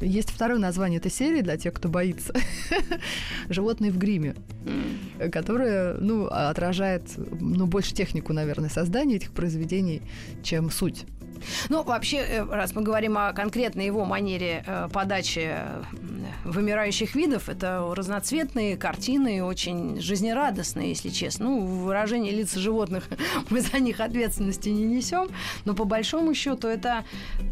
Есть 0.00 0.30
второе 0.30 0.58
название 0.58 0.98
этой 0.98 1.10
серии 1.10 1.40
для 1.40 1.56
тех, 1.56 1.74
кто 1.74 1.88
боится. 1.88 2.34
«Животные 3.48 3.90
в 3.90 3.98
гриме», 3.98 4.34
которое 5.32 5.94
ну, 5.94 6.26
отражает 6.26 7.02
ну, 7.16 7.66
больше 7.66 7.94
технику, 7.94 8.32
наверное, 8.32 8.70
создания 8.70 9.16
этих 9.16 9.32
произведений, 9.32 10.02
чем 10.42 10.70
суть. 10.70 11.06
Ну, 11.68 11.82
вообще, 11.82 12.18
э, 12.18 12.44
раз 12.44 12.74
мы 12.74 12.82
говорим 12.82 13.16
о 13.18 13.32
конкретной 13.32 13.86
его 13.86 14.04
манере 14.04 14.64
э, 14.66 14.88
подачи 14.92 15.54
вымирающих 16.44 17.14
видов, 17.14 17.48
это 17.48 17.92
разноцветные 17.94 18.76
картины, 18.76 19.42
очень 19.42 20.00
жизнерадостные, 20.00 20.90
если 20.90 21.08
честно. 21.10 21.46
Ну, 21.46 21.60
выражение 21.60 22.32
лиц 22.32 22.54
животных 22.54 23.04
мы 23.50 23.60
за 23.60 23.78
них 23.78 24.00
ответственности 24.00 24.68
не 24.68 24.84
несем, 24.84 25.28
но 25.64 25.74
по 25.74 25.84
большому 25.84 26.34
счету 26.34 26.68
это 26.68 27.04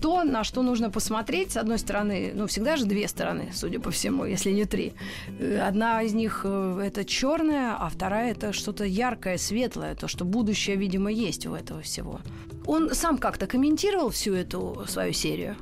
то, 0.03 0.25
на 0.25 0.45
что 0.45 0.63
нужно 0.63 0.91
посмотреть. 0.91 1.53
С 1.53 1.57
одной 1.57 1.79
стороны, 1.79 2.33
ну, 2.35 2.47
всегда 2.47 2.77
же 2.77 2.85
две 2.85 3.09
стороны, 3.09 3.51
судя 3.53 3.81
по 3.81 3.91
всему, 3.91 4.25
если 4.25 4.51
не 4.51 4.65
три. 4.65 4.93
Э, 5.39 5.61
одна 5.69 6.03
из 6.03 6.15
них 6.15 6.45
это 6.45 7.05
черная, 7.05 7.77
а 7.79 7.89
вторая 7.89 8.33
это 8.33 8.53
что-то 8.53 8.85
яркое, 8.85 9.39
светлое, 9.39 9.95
то, 9.95 10.09
что 10.09 10.25
будущее, 10.25 10.77
видимо, 10.77 11.11
есть 11.11 11.47
у 11.47 11.55
этого 11.55 11.83
всего. 11.83 12.21
Он 12.67 12.91
сам 12.95 13.19
как-то 13.19 13.47
комментировал 13.77 14.09
всю 14.09 14.35
эту 14.35 14.85
свою 14.89 15.13
серию? 15.13 15.57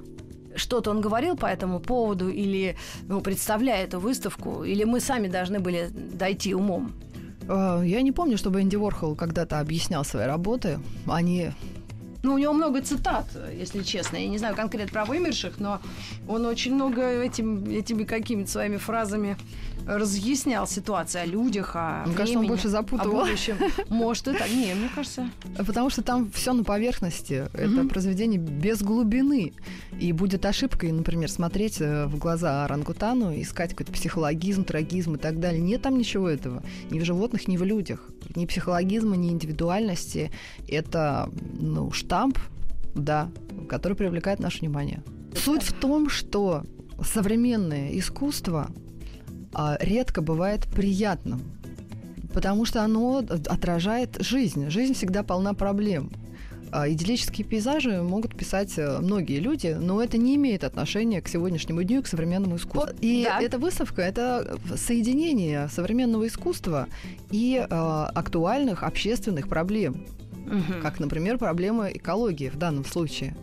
Что-то 0.56 0.90
он 0.90 1.00
говорил 1.00 1.36
по 1.36 1.46
этому 1.46 1.80
поводу 1.80 2.28
или 2.28 2.76
ну, 3.08 3.20
представляя 3.20 3.84
эту 3.84 3.98
выставку, 3.98 4.62
или 4.62 4.84
мы 4.84 5.00
сами 5.00 5.26
должны 5.26 5.58
были 5.58 5.88
дойти 5.90 6.54
умом? 6.54 6.92
А, 7.48 7.82
я 7.82 8.02
не 8.02 8.12
помню, 8.12 8.38
чтобы 8.38 8.62
Энди 8.62 8.76
Уорхол 8.76 9.16
когда-то 9.16 9.58
объяснял 9.58 10.04
свои 10.04 10.26
работы. 10.26 10.78
Они 11.08 11.50
ну, 12.22 12.34
у 12.34 12.38
него 12.38 12.52
много 12.52 12.80
цитат, 12.80 13.26
если 13.60 13.82
честно. 13.82 14.16
Я 14.16 14.28
не 14.28 14.38
знаю 14.38 14.54
конкретно 14.54 14.92
про 14.92 15.04
вымерших, 15.04 15.58
но 15.58 15.80
он 16.28 16.46
очень 16.46 16.74
много 16.74 17.02
этим, 17.02 17.64
этими 17.64 18.04
какими-то 18.04 18.50
своими 18.50 18.76
фразами 18.76 19.36
разъяснял 19.86 20.66
ситуацию 20.66 21.22
о 21.22 21.26
людях, 21.26 21.72
о 21.74 22.04
Мне 22.06 22.14
времени, 22.14 22.16
кажется, 22.16 22.38
он 22.38 22.46
больше 22.46 22.68
запутывал. 22.68 23.20
О 23.20 23.24
будущем. 23.24 23.56
Может, 23.88 24.24
так. 24.24 24.48
Не, 24.50 24.74
мне 24.74 24.88
кажется. 24.94 25.30
Потому 25.56 25.90
что 25.90 26.02
там 26.02 26.30
все 26.30 26.52
на 26.52 26.64
поверхности. 26.64 27.48
Это 27.54 27.84
произведение 27.88 28.40
без 28.40 28.82
глубины. 28.82 29.52
И 29.98 30.12
будет 30.12 30.44
ошибкой, 30.46 30.92
например, 30.92 31.30
смотреть 31.30 31.80
э, 31.80 32.06
в 32.06 32.18
глаза 32.18 32.64
орангутану, 32.64 33.40
искать 33.40 33.70
какой-то 33.70 33.92
психологизм, 33.92 34.64
трагизм 34.64 35.14
и 35.14 35.18
так 35.18 35.38
далее. 35.40 35.60
Нет 35.60 35.82
там 35.82 35.98
ничего 35.98 36.28
этого. 36.28 36.62
Ни 36.90 36.98
в 36.98 37.04
животных, 37.04 37.48
ни 37.48 37.56
в 37.56 37.62
людях. 37.62 38.08
Ни 38.34 38.46
психологизма, 38.46 39.16
ни 39.16 39.30
индивидуальности. 39.30 40.32
Это 40.68 41.30
ну, 41.58 41.92
штамп, 41.92 42.38
да, 42.94 43.30
который 43.68 43.96
привлекает 43.96 44.40
наше 44.40 44.60
внимание. 44.60 45.02
Суть 45.36 45.62
в 45.62 45.72
том, 45.72 46.08
что 46.08 46.64
современное 47.02 47.96
искусство 47.98 48.70
редко 49.80 50.20
бывает 50.20 50.66
приятным, 50.66 51.42
потому 52.32 52.64
что 52.64 52.82
оно 52.82 53.18
отражает 53.18 54.16
жизнь. 54.20 54.68
Жизнь 54.70 54.94
всегда 54.94 55.22
полна 55.22 55.54
проблем. 55.54 56.10
А, 56.76 56.90
идиллические 56.90 57.46
пейзажи 57.46 58.02
могут 58.02 58.36
писать 58.36 58.72
э, 58.78 58.98
многие 58.98 59.38
люди, 59.38 59.76
но 59.78 60.02
это 60.02 60.18
не 60.18 60.34
имеет 60.34 60.64
отношения 60.64 61.22
к 61.22 61.28
сегодняшнему 61.28 61.84
дню 61.84 62.00
и 62.00 62.02
к 62.02 62.08
современному 62.08 62.56
искусству. 62.56 62.96
И 63.00 63.22
да. 63.22 63.40
эта 63.40 63.58
выставка– 63.58 64.02
это 64.02 64.58
соединение 64.74 65.68
современного 65.68 66.26
искусства 66.26 66.88
и 67.30 67.64
э, 67.64 67.64
актуальных 67.68 68.82
общественных 68.82 69.48
проблем, 69.48 70.04
угу. 70.46 70.80
как, 70.82 70.98
например, 70.98 71.38
проблема 71.38 71.86
экологии 71.92 72.48
в 72.48 72.56
данном 72.56 72.84
случае. 72.84 73.36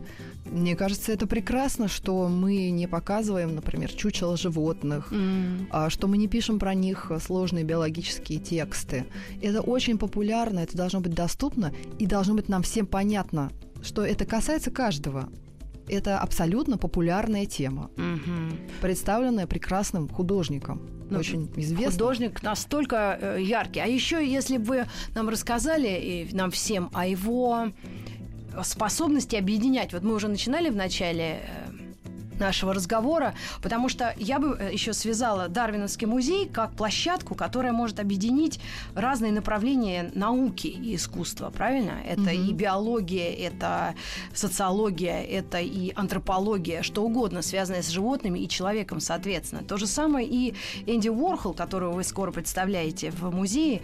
Мне 0.51 0.75
кажется, 0.75 1.13
это 1.13 1.27
прекрасно, 1.27 1.87
что 1.87 2.27
мы 2.27 2.69
не 2.71 2.85
показываем, 2.85 3.55
например, 3.55 3.89
чучело 3.91 4.35
животных, 4.35 5.11
mm. 5.11 5.89
что 5.89 6.07
мы 6.07 6.17
не 6.17 6.27
пишем 6.27 6.59
про 6.59 6.73
них 6.73 7.09
сложные 7.25 7.63
биологические 7.63 8.39
тексты. 8.39 9.05
Это 9.41 9.61
очень 9.61 9.97
популярно, 9.97 10.59
это 10.59 10.75
должно 10.75 10.99
быть 10.99 11.13
доступно 11.13 11.73
и 11.99 12.05
должно 12.05 12.33
быть 12.33 12.49
нам 12.49 12.63
всем 12.63 12.85
понятно, 12.85 13.49
что 13.81 14.05
это 14.05 14.25
касается 14.25 14.71
каждого. 14.71 15.29
Это 15.87 16.19
абсолютно 16.19 16.77
популярная 16.77 17.45
тема, 17.45 17.89
mm-hmm. 17.95 18.81
представленная 18.81 19.47
прекрасным 19.47 20.07
художником 20.09 20.81
ну, 21.11 21.19
очень 21.19 21.51
известный. 21.57 21.91
Художник 21.91 22.41
настолько 22.41 23.17
э, 23.21 23.41
яркий. 23.41 23.81
А 23.81 23.85
еще, 23.85 24.25
если 24.25 24.57
бы 24.57 24.65
вы 24.65 24.85
нам 25.13 25.27
рассказали, 25.27 25.89
и 25.89 26.35
нам 26.35 26.51
всем, 26.51 26.89
о 26.93 27.05
его 27.05 27.67
способности 28.63 29.35
объединять. 29.35 29.93
Вот 29.93 30.03
мы 30.03 30.13
уже 30.13 30.27
начинали 30.27 30.69
в 30.69 30.75
начале 30.75 31.41
э, 31.43 31.81
нашего 32.41 32.73
разговора, 32.73 33.33
потому 33.61 33.87
что 33.87 34.13
я 34.17 34.39
бы 34.39 34.57
э, 34.59 34.73
еще 34.73 34.91
связала 34.93 35.47
Дарвиновский 35.47 36.07
музей 36.07 36.49
как 36.49 36.73
площадку, 36.73 37.35
которая 37.35 37.71
может 37.71 37.99
объединить 37.99 38.59
разные 38.95 39.31
направления 39.31 40.11
науки 40.13 40.67
и 40.67 40.95
искусства, 40.95 41.49
правильно? 41.49 41.93
Это 42.05 42.31
mm-hmm. 42.31 42.49
и 42.49 42.53
биология, 42.53 43.31
это 43.31 43.95
социология, 44.33 45.21
это 45.21 45.59
и 45.59 45.93
антропология, 45.95 46.81
что 46.81 47.03
угодно, 47.03 47.41
связанное 47.41 47.83
с 47.83 47.89
животными 47.89 48.39
и 48.39 48.49
человеком, 48.49 48.99
соответственно. 48.99 49.63
То 49.63 49.77
же 49.77 49.87
самое 49.87 50.27
и 50.27 50.55
Энди 50.87 51.09
Уорхол, 51.09 51.53
которого 51.53 51.93
вы 51.93 52.03
скоро 52.03 52.31
представляете 52.31 53.11
в 53.11 53.33
музее, 53.33 53.81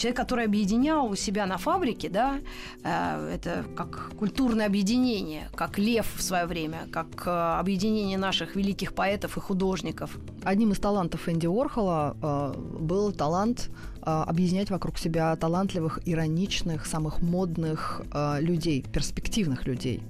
человек, 0.00 0.16
который 0.16 0.46
объединял 0.46 1.06
у 1.06 1.14
себя 1.14 1.46
на 1.46 1.58
фабрике, 1.58 2.08
да, 2.08 2.40
э, 2.82 3.34
это 3.34 3.64
как 3.76 4.10
культурное 4.18 4.66
объединение, 4.66 5.48
как 5.54 5.78
лев 5.78 6.06
в 6.16 6.22
свое 6.22 6.46
время, 6.46 6.88
как 6.90 7.26
э, 7.26 7.30
объединение 7.30 8.18
наших 8.18 8.56
великих 8.56 8.94
поэтов 8.94 9.36
и 9.36 9.40
художников. 9.40 10.18
Одним 10.42 10.72
из 10.72 10.78
талантов 10.78 11.28
Энди 11.28 11.46
Уорхола 11.46 12.16
э, 12.22 12.54
был 12.80 13.12
талант 13.12 13.70
объединять 14.02 14.70
вокруг 14.70 14.96
себя 14.96 15.36
талантливых, 15.36 15.98
ироничных, 16.06 16.86
самых 16.86 17.20
модных 17.20 18.00
людей, 18.40 18.82
перспективных 18.82 19.66
людей. 19.66 20.02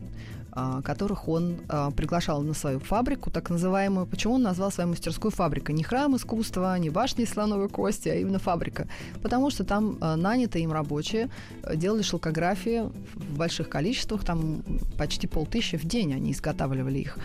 А, 0.52 0.82
которых 0.82 1.28
он 1.28 1.58
а, 1.68 1.90
приглашал 1.92 2.42
на 2.42 2.54
свою 2.54 2.80
фабрику, 2.80 3.30
так 3.30 3.50
называемую. 3.50 4.06
Почему 4.06 4.34
он 4.34 4.42
назвал 4.42 4.72
свою 4.72 4.90
мастерскую 4.90 5.30
фабрика? 5.30 5.72
Не 5.72 5.84
храм 5.84 6.16
искусства, 6.16 6.76
не 6.78 6.90
башня 6.90 7.24
из 7.24 7.30
слоновой 7.30 7.68
кости, 7.68 8.08
а 8.08 8.14
именно 8.16 8.40
фабрика. 8.40 8.88
Потому 9.22 9.50
что 9.50 9.64
там 9.64 9.96
а, 10.00 10.16
нанятые 10.16 10.64
им 10.64 10.72
рабочие 10.72 11.30
делали 11.74 12.02
шелкографии 12.02 12.90
в 13.14 13.38
больших 13.38 13.68
количествах, 13.68 14.24
там 14.24 14.62
почти 14.98 15.28
полтысячи 15.28 15.76
в 15.76 15.84
день 15.84 16.14
они 16.14 16.32
изготавливали 16.32 16.98
их. 16.98 17.18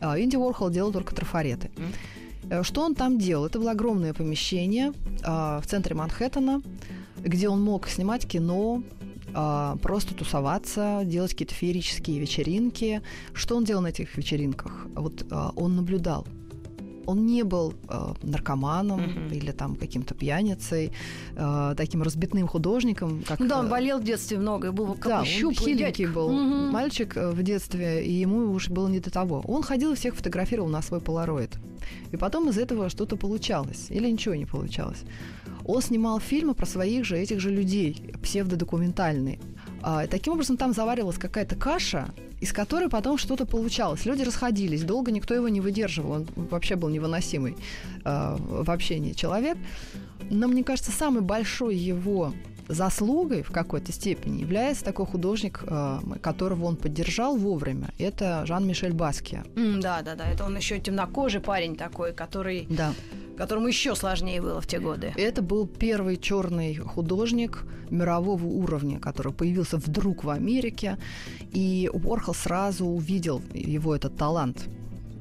Инди 0.00 0.36
Уорхол 0.36 0.70
делал 0.70 0.92
только 0.92 1.14
трафареты. 1.14 1.70
Э, 2.50 2.62
что 2.62 2.82
он 2.82 2.94
там 2.94 3.18
делал? 3.18 3.46
Это 3.46 3.58
было 3.58 3.70
огромное 3.70 4.12
помещение 4.12 4.92
в 5.22 5.62
центре 5.66 5.94
Манхэттена, 5.94 6.60
где 7.18 7.48
он 7.48 7.62
мог 7.62 7.88
снимать 7.88 8.26
кино, 8.26 8.82
а, 9.34 9.76
просто 9.82 10.14
тусоваться, 10.14 11.02
делать 11.04 11.32
какие-то 11.32 11.54
феерические 11.54 12.18
вечеринки. 12.18 13.02
Что 13.32 13.56
он 13.56 13.64
делал 13.64 13.82
на 13.82 13.88
этих 13.88 14.16
вечеринках? 14.16 14.86
Вот 14.94 15.26
а, 15.30 15.52
он 15.56 15.76
наблюдал 15.76 16.26
он 17.06 17.26
не 17.26 17.42
был 17.42 17.74
э, 17.88 18.14
наркоманом 18.22 19.00
mm-hmm. 19.00 19.36
или 19.36 19.52
там 19.52 19.76
каким-то 19.76 20.14
пьяницей, 20.14 20.92
э, 21.36 21.74
таким 21.76 22.02
разбитным 22.02 22.48
художником. 22.48 23.22
Как, 23.26 23.40
ну 23.40 23.48
да, 23.48 23.60
он 23.60 23.68
болел 23.68 23.98
в 23.98 24.04
детстве 24.04 24.38
много, 24.38 24.72
был 24.72 24.94
как 24.94 25.08
да, 25.08 25.18
он 25.20 25.54
хиленький 25.54 26.06
был 26.06 26.30
mm-hmm. 26.30 26.70
мальчик 26.70 27.16
в 27.16 27.42
детстве, 27.42 28.04
и 28.04 28.12
ему 28.12 28.52
уже 28.52 28.70
было 28.70 28.88
не 28.88 29.00
до 29.00 29.10
того. 29.10 29.42
Он 29.46 29.62
ходил 29.62 29.92
и 29.92 29.96
всех 29.96 30.14
фотографировал 30.14 30.68
на 30.68 30.82
свой 30.82 31.00
полароид. 31.00 31.50
И 32.12 32.16
потом 32.16 32.48
из 32.48 32.58
этого 32.58 32.88
что-то 32.88 33.16
получалось 33.16 33.86
или 33.90 34.10
ничего 34.10 34.34
не 34.34 34.46
получалось. 34.46 35.04
Он 35.64 35.82
снимал 35.82 36.20
фильмы 36.20 36.54
про 36.54 36.66
своих 36.66 37.04
же, 37.04 37.18
этих 37.18 37.40
же 37.40 37.50
людей, 37.50 38.12
псевдодокументальные. 38.22 39.38
А, 39.82 40.06
таким 40.06 40.34
образом, 40.34 40.56
там 40.56 40.72
заваривалась 40.72 41.18
какая-то 41.18 41.56
каша, 41.56 42.08
из 42.40 42.52
которой 42.52 42.88
потом 42.88 43.18
что-то 43.18 43.46
получалось. 43.46 44.04
Люди 44.04 44.22
расходились, 44.22 44.82
долго 44.82 45.10
никто 45.10 45.34
его 45.34 45.48
не 45.48 45.60
выдерживал, 45.60 46.12
он 46.12 46.26
вообще 46.36 46.76
был 46.76 46.88
невыносимый 46.88 47.56
э, 48.04 48.36
в 48.38 48.70
общении 48.70 49.12
человек. 49.12 49.56
Но 50.30 50.48
мне 50.48 50.64
кажется, 50.64 50.90
самый 50.90 51.22
большой 51.22 51.76
его 51.76 52.32
заслугой 52.68 53.42
в 53.42 53.50
какой-то 53.50 53.92
степени 53.92 54.40
является 54.40 54.84
такой 54.84 55.06
художник, 55.06 55.64
э, 55.66 55.98
которого 56.20 56.66
он 56.66 56.76
поддержал 56.76 57.36
вовремя. 57.36 57.90
Это 57.98 58.44
Жан-Мишель 58.46 58.92
Баския. 58.92 59.44
Mm, 59.54 59.80
да, 59.80 60.02
да, 60.02 60.14
да. 60.14 60.24
Это 60.26 60.44
он 60.44 60.56
еще 60.56 60.78
темнокожий 60.78 61.40
парень 61.40 61.76
такой, 61.76 62.12
который... 62.12 62.66
Да 62.68 62.92
которому 63.36 63.66
еще 63.66 63.96
сложнее 63.96 64.40
было 64.40 64.60
в 64.60 64.66
те 64.68 64.78
годы. 64.78 65.12
Это 65.16 65.42
был 65.42 65.66
первый 65.66 66.16
черный 66.16 66.76
художник 66.76 67.64
мирового 67.90 68.44
уровня, 68.44 69.00
который 69.00 69.32
появился 69.32 69.76
вдруг 69.76 70.24
в 70.24 70.30
Америке, 70.30 70.98
и 71.52 71.90
Уорхол 71.92 72.34
сразу 72.34 72.86
увидел 72.86 73.42
его 73.52 73.94
этот 73.94 74.16
талант 74.16 74.68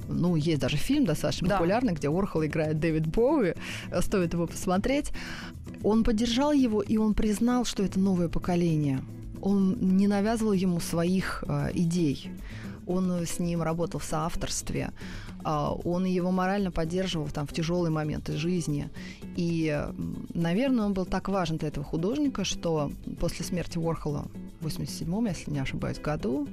ну, 0.08 0.36
есть 0.36 0.60
даже 0.60 0.78
фильм 0.78 1.06
достаточно 1.06 1.48
да. 1.48 1.56
популярный, 1.56 1.94
где 1.94 2.10
Уорхол 2.10 2.46
играет 2.46 2.80
Дэвид 2.80 3.08
Боуи, 3.08 3.54
стоит 4.02 4.34
его 4.34 4.48
посмотреть. 4.48 5.12
Он 5.84 6.04
поддержал 6.04 6.52
его, 6.52 6.82
и 6.82 6.98
он 6.98 7.14
признал, 7.14 7.66
что 7.66 7.84
это 7.84 8.00
новое 8.00 8.30
поколение. 8.30 9.02
Он 9.42 9.78
не 9.80 10.08
навязывал 10.08 10.54
ему 10.54 10.80
своих 10.80 11.44
э, 11.48 11.72
идей. 11.74 12.32
Он 12.88 13.26
с 13.26 13.40
ним 13.40 13.62
работал 13.62 14.00
в 14.00 14.04
соавторстве. 14.04 14.92
Э, 15.46 15.70
он 15.84 16.06
его 16.06 16.32
морально 16.32 16.72
поддерживал 16.72 17.28
там, 17.28 17.48
в 17.48 17.54
тяжелые 17.54 17.92
моменты 17.92 18.38
жизни. 18.38 18.90
И, 19.36 19.84
наверное, 20.34 20.86
он 20.86 20.94
был 20.94 21.06
так 21.06 21.30
важен 21.30 21.58
для 21.58 21.70
этого 21.70 21.86
художника, 21.86 22.44
что 22.44 22.92
после 23.20 23.46
смерти 23.46 23.78
Уорхола 23.78 24.28
в 24.60 24.68
87-м, 24.68 25.26
если 25.26 25.52
не 25.52 25.60
ошибаюсь, 25.60 26.00
году, 26.00 26.48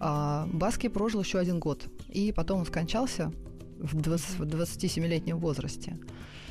э, 0.00 0.46
Баски 0.52 0.88
прожил 0.88 1.20
еще 1.20 1.38
один 1.38 1.58
год. 1.58 1.86
И 2.08 2.32
потом 2.32 2.60
он 2.60 2.66
скончался 2.66 3.32
в 3.78 4.00
20, 4.00 4.38
в 4.38 4.42
27-летнем 4.42 5.38
возрасте. 5.38 5.98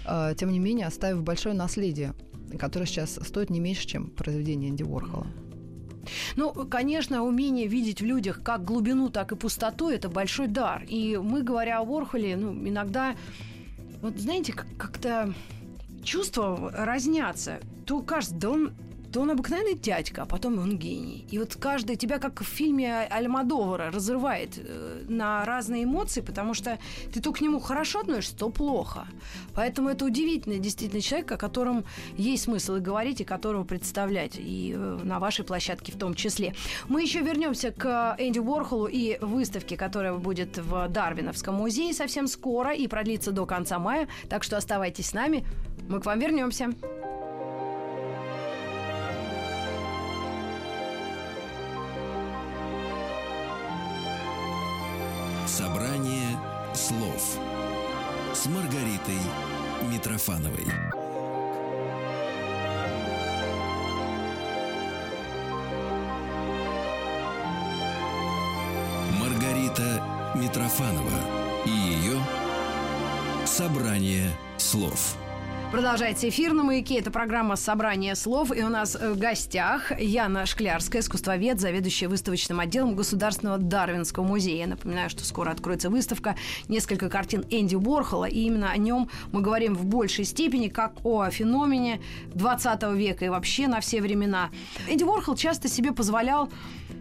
А, 0.06 0.34
тем 0.36 0.52
не 0.52 0.60
менее 0.60 0.88
оставив 0.88 1.24
большое 1.24 1.56
наследие, 1.56 2.14
которое 2.60 2.86
сейчас 2.86 3.20
стоит 3.24 3.50
не 3.50 3.60
меньше, 3.60 3.88
чем 3.88 4.08
произведение 4.08 4.70
Энди 4.70 4.84
Уорхола. 4.84 5.28
Ну, 6.36 6.52
конечно, 6.70 7.24
умение 7.24 7.68
видеть 7.68 8.02
в 8.02 8.06
людях 8.06 8.42
как 8.44 8.64
глубину, 8.64 9.10
так 9.10 9.32
и 9.32 9.36
пустоту– 9.36 9.90
это 9.92 10.10
большой 10.10 10.48
дар. 10.48 10.84
И 10.88 11.18
мы, 11.18 11.44
говоря 11.44 11.80
о 11.80 11.84
Уорхоле, 11.84 12.36
ну, 12.36 12.54
иногда, 12.68 13.16
вот 14.02 14.18
знаете, 14.18 14.54
как-то 14.54 15.34
чувства 16.04 16.72
разнятся. 16.76 17.60
То 17.86 18.02
кажется, 18.02 18.36
да 18.36 18.50
он 18.52 18.74
то 19.16 19.22
он 19.22 19.32
обыкновенный 19.32 19.76
дядька, 19.76 20.24
а 20.24 20.26
потом 20.26 20.60
он 20.60 20.78
гений. 20.78 21.26
И 21.32 21.40
вот 21.40 21.56
каждый 21.56 21.96
тебя, 21.96 22.20
как 22.20 22.42
в 22.42 22.44
фильме 22.44 23.08
Альмадовара, 23.10 23.90
разрывает 23.90 24.58
э, 24.58 25.06
на 25.08 25.46
разные 25.46 25.86
эмоции, 25.86 26.20
потому 26.20 26.54
что 26.54 26.80
ты 27.14 27.22
то 27.22 27.32
к 27.32 27.40
нему 27.40 27.62
хорошо 27.62 28.02
относишься, 28.02 28.36
то 28.36 28.50
плохо. 28.50 29.08
Поэтому 29.54 29.88
это 29.88 30.04
удивительный 30.04 30.60
действительно 30.60 31.02
человек, 31.02 31.32
о 31.32 31.38
котором 31.38 31.86
есть 32.18 32.44
смысл 32.44 32.76
и 32.76 32.80
говорить, 32.82 33.22
и 33.22 33.24
которого 33.24 33.64
представлять, 33.64 34.36
и 34.36 34.74
э, 34.76 35.00
на 35.04 35.20
вашей 35.20 35.46
площадке 35.46 35.94
в 35.94 35.98
том 35.98 36.14
числе. 36.14 36.54
Мы 36.90 37.02
еще 37.02 37.22
вернемся 37.22 37.72
к 37.72 38.18
Энди 38.20 38.40
Уорхолу 38.40 38.88
и 38.88 39.18
выставке, 39.22 39.78
которая 39.78 40.16
будет 40.16 40.58
в 40.58 40.90
Дарвиновском 40.90 41.56
музее 41.56 41.94
совсем 41.94 42.28
скоро 42.28 42.74
и 42.74 42.86
продлится 42.90 43.32
до 43.32 43.46
конца 43.46 43.80
мая. 43.80 44.10
Так 44.28 44.44
что 44.44 44.58
оставайтесь 44.58 45.08
с 45.08 45.14
нами. 45.14 45.46
Мы 45.88 46.02
к 46.02 46.06
вам 46.06 46.20
вернемся. 46.20 46.74
Маргаритой 58.48 59.20
Митрофановой. 59.92 60.66
Маргарита 69.20 70.04
Митрофанова 70.36 71.66
и 71.66 71.70
ее 71.70 72.22
«Собрание 73.46 74.32
слов». 74.58 75.18
Продолжается 75.76 76.30
эфир 76.30 76.54
на 76.54 76.64
«Маяке». 76.64 77.00
Это 77.00 77.12
программа 77.12 77.58
«Собрание 77.58 78.16
слов». 78.16 78.56
И 78.56 78.64
у 78.64 78.70
нас 78.70 78.96
в 78.96 79.18
гостях 79.18 79.92
Яна 80.00 80.46
Шклярская, 80.46 81.02
искусствовед, 81.02 81.60
заведующая 81.60 82.08
выставочным 82.08 82.62
отделом 82.62 82.96
Государственного 82.96 83.58
Дарвинского 83.58 84.24
музея. 84.24 84.60
Я 84.60 84.68
напоминаю, 84.68 85.10
что 85.10 85.26
скоро 85.26 85.52
откроется 85.52 85.90
выставка 85.90 86.38
«Несколько 86.70 87.10
картин 87.10 87.44
Энди 87.50 87.76
Уорхола». 87.76 88.24
И 88.24 88.40
именно 88.44 88.72
о 88.72 88.78
нем 88.78 89.10
мы 89.34 89.42
говорим 89.42 89.76
в 89.76 89.84
большей 89.84 90.24
степени, 90.24 90.70
как 90.70 90.94
о 91.04 91.30
феномене 91.30 92.00
20 92.34 92.84
века 92.94 93.26
и 93.26 93.28
вообще 93.30 93.68
на 93.68 93.82
все 93.82 94.02
времена. 94.02 94.52
Энди 94.88 95.04
Уорхол 95.04 95.36
часто 95.36 95.68
себе 95.68 95.92
позволял 95.92 96.50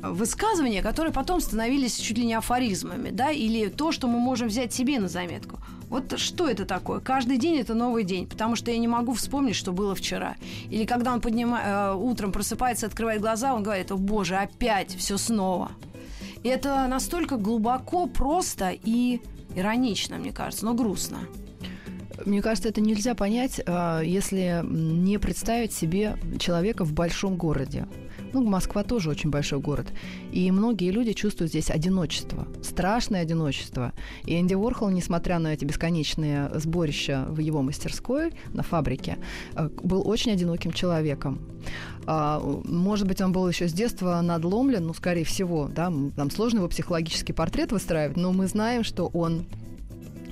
высказывания, 0.02 0.82
которые 0.82 1.12
потом 1.12 1.40
становились 1.40 1.96
чуть 1.96 2.18
ли 2.18 2.26
не 2.26 2.34
афоризмами, 2.34 3.10
да, 3.10 3.30
или 3.30 3.68
то, 3.68 3.92
что 3.92 4.08
мы 4.08 4.18
можем 4.18 4.48
взять 4.48 4.74
себе 4.74 4.98
на 4.98 5.06
заметку. 5.06 5.60
Вот 5.94 6.18
что 6.18 6.48
это 6.48 6.64
такое? 6.64 6.98
Каждый 6.98 7.38
день 7.38 7.56
это 7.56 7.72
новый 7.72 8.02
день, 8.02 8.26
потому 8.26 8.56
что 8.56 8.72
я 8.72 8.78
не 8.78 8.88
могу 8.88 9.12
вспомнить, 9.12 9.54
что 9.54 9.70
было 9.70 9.94
вчера. 9.94 10.34
Или 10.68 10.86
когда 10.86 11.12
он 11.12 11.20
поднимает, 11.20 11.64
э, 11.68 11.94
утром 11.94 12.32
просыпается, 12.32 12.86
открывает 12.86 13.20
глаза, 13.20 13.54
он 13.54 13.62
говорит, 13.62 13.92
о 13.92 13.96
боже, 13.96 14.34
опять 14.34 14.92
все 14.96 15.16
снова. 15.16 15.70
И 16.42 16.48
это 16.48 16.88
настолько 16.88 17.36
глубоко, 17.36 18.08
просто 18.08 18.70
и 18.72 19.20
иронично, 19.54 20.16
мне 20.16 20.32
кажется, 20.32 20.64
но 20.64 20.74
грустно. 20.74 21.20
Мне 22.24 22.42
кажется, 22.42 22.68
это 22.68 22.80
нельзя 22.80 23.14
понять, 23.14 23.60
а, 23.66 24.00
если 24.00 24.62
не 24.64 25.18
представить 25.18 25.72
себе 25.72 26.16
человека 26.38 26.84
в 26.84 26.92
большом 26.92 27.36
городе. 27.36 27.86
Ну, 28.32 28.42
Москва 28.42 28.82
тоже 28.82 29.10
очень 29.10 29.30
большой 29.30 29.60
город. 29.60 29.86
И 30.32 30.50
многие 30.50 30.90
люди 30.90 31.12
чувствуют 31.12 31.50
здесь 31.50 31.70
одиночество, 31.70 32.48
страшное 32.62 33.22
одиночество. 33.22 33.92
И 34.24 34.38
Энди 34.38 34.54
Уорхол, 34.54 34.90
несмотря 34.90 35.38
на 35.38 35.54
эти 35.54 35.64
бесконечные 35.64 36.50
сборища 36.54 37.26
в 37.28 37.38
его 37.38 37.62
мастерской, 37.62 38.32
на 38.52 38.62
фабрике, 38.62 39.18
э, 39.54 39.68
был 39.82 40.06
очень 40.06 40.32
одиноким 40.32 40.72
человеком. 40.72 41.40
А, 42.06 42.40
может 42.64 43.06
быть, 43.06 43.20
он 43.20 43.32
был 43.32 43.48
еще 43.48 43.68
с 43.68 43.72
детства 43.72 44.20
надломлен, 44.20 44.86
ну, 44.86 44.94
скорее 44.94 45.24
всего, 45.24 45.68
да, 45.68 45.90
нам 45.90 46.30
сложно 46.30 46.58
его 46.58 46.68
психологический 46.68 47.32
портрет 47.32 47.72
выстраивать, 47.72 48.16
но 48.16 48.32
мы 48.32 48.46
знаем, 48.46 48.84
что 48.84 49.06
он 49.06 49.46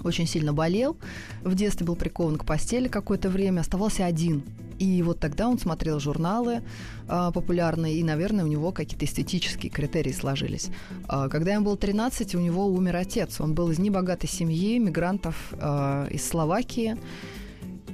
очень 0.04 0.26
сильно 0.26 0.52
болел, 0.52 0.96
в 1.42 1.54
детстве 1.54 1.86
был 1.86 1.96
прикован 1.96 2.36
к 2.36 2.44
постели 2.44 2.88
какое-то 2.88 3.28
время, 3.28 3.60
оставался 3.60 4.04
один. 4.06 4.42
И 4.82 5.00
вот 5.02 5.20
тогда 5.20 5.48
он 5.48 5.60
смотрел 5.60 6.00
журналы 6.00 6.62
э, 7.08 7.30
популярные, 7.32 7.94
и, 7.94 8.02
наверное, 8.02 8.44
у 8.44 8.48
него 8.48 8.72
какие-то 8.72 9.04
эстетические 9.04 9.70
критерии 9.70 10.10
сложились. 10.10 10.70
Э, 11.08 11.28
когда 11.30 11.52
ему 11.52 11.66
было 11.66 11.76
13, 11.76 12.34
у 12.34 12.40
него 12.40 12.66
умер 12.66 12.96
отец. 12.96 13.40
Он 13.40 13.54
был 13.54 13.70
из 13.70 13.78
небогатой 13.78 14.28
семьи, 14.28 14.78
мигрантов 14.78 15.36
э, 15.52 16.08
из 16.10 16.26
Словакии. 16.26 16.96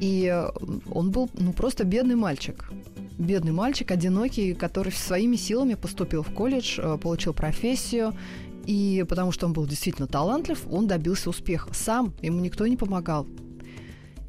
И 0.01 0.33
он 0.91 1.11
был 1.11 1.29
ну, 1.35 1.53
просто 1.53 1.85
бедный 1.85 2.15
мальчик. 2.15 2.71
Бедный 3.19 3.53
мальчик, 3.53 3.91
одинокий, 3.91 4.55
который 4.55 4.93
своими 4.93 5.37
силами 5.37 5.75
поступил 5.75 6.23
в 6.23 6.33
колледж, 6.33 6.81
получил 6.99 7.35
профессию 7.35 8.15
и 8.69 9.03
потому 9.09 9.33
что 9.33 9.47
он 9.47 9.55
был 9.55 9.67
действительно 9.67 10.07
талантлив, 10.07 10.67
он 10.71 10.87
добился 10.87 11.31
успеха. 11.31 11.71
Сам 11.73 12.13
ему 12.21 12.39
никто 12.41 12.67
не 12.67 12.77
помогал. 12.77 13.27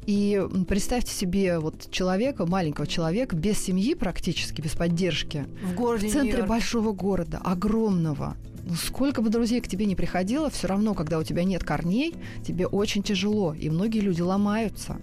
И 0.06 0.42
представьте 0.66 1.12
себе 1.12 1.58
вот 1.58 1.90
человека, 1.90 2.46
маленького 2.46 2.86
человека, 2.86 3.36
без 3.36 3.58
семьи 3.58 3.92
практически, 3.94 4.62
без 4.62 4.72
поддержки. 4.72 5.44
В 5.62 5.74
городе 5.74 6.08
В 6.08 6.12
центре 6.12 6.42
большого 6.44 6.92
города, 6.92 7.38
огромного. 7.44 8.34
Ну, 8.64 8.76
сколько 8.76 9.20
бы 9.20 9.28
друзей 9.28 9.60
к 9.60 9.68
тебе 9.68 9.84
не 9.84 9.94
приходило, 9.94 10.48
все 10.48 10.68
равно, 10.68 10.94
когда 10.94 11.18
у 11.18 11.22
тебя 11.22 11.44
нет 11.44 11.62
корней, 11.62 12.14
тебе 12.42 12.66
очень 12.66 13.02
тяжело. 13.02 13.52
И 13.52 13.68
многие 13.68 14.00
люди 14.00 14.22
ломаются, 14.22 14.96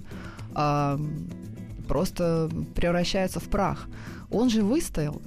просто 1.87 2.49
превращаются 2.73 3.39
в 3.39 3.49
прах. 3.49 3.87
Он 4.31 4.49
же 4.49 4.63
выстоял. 4.63 5.21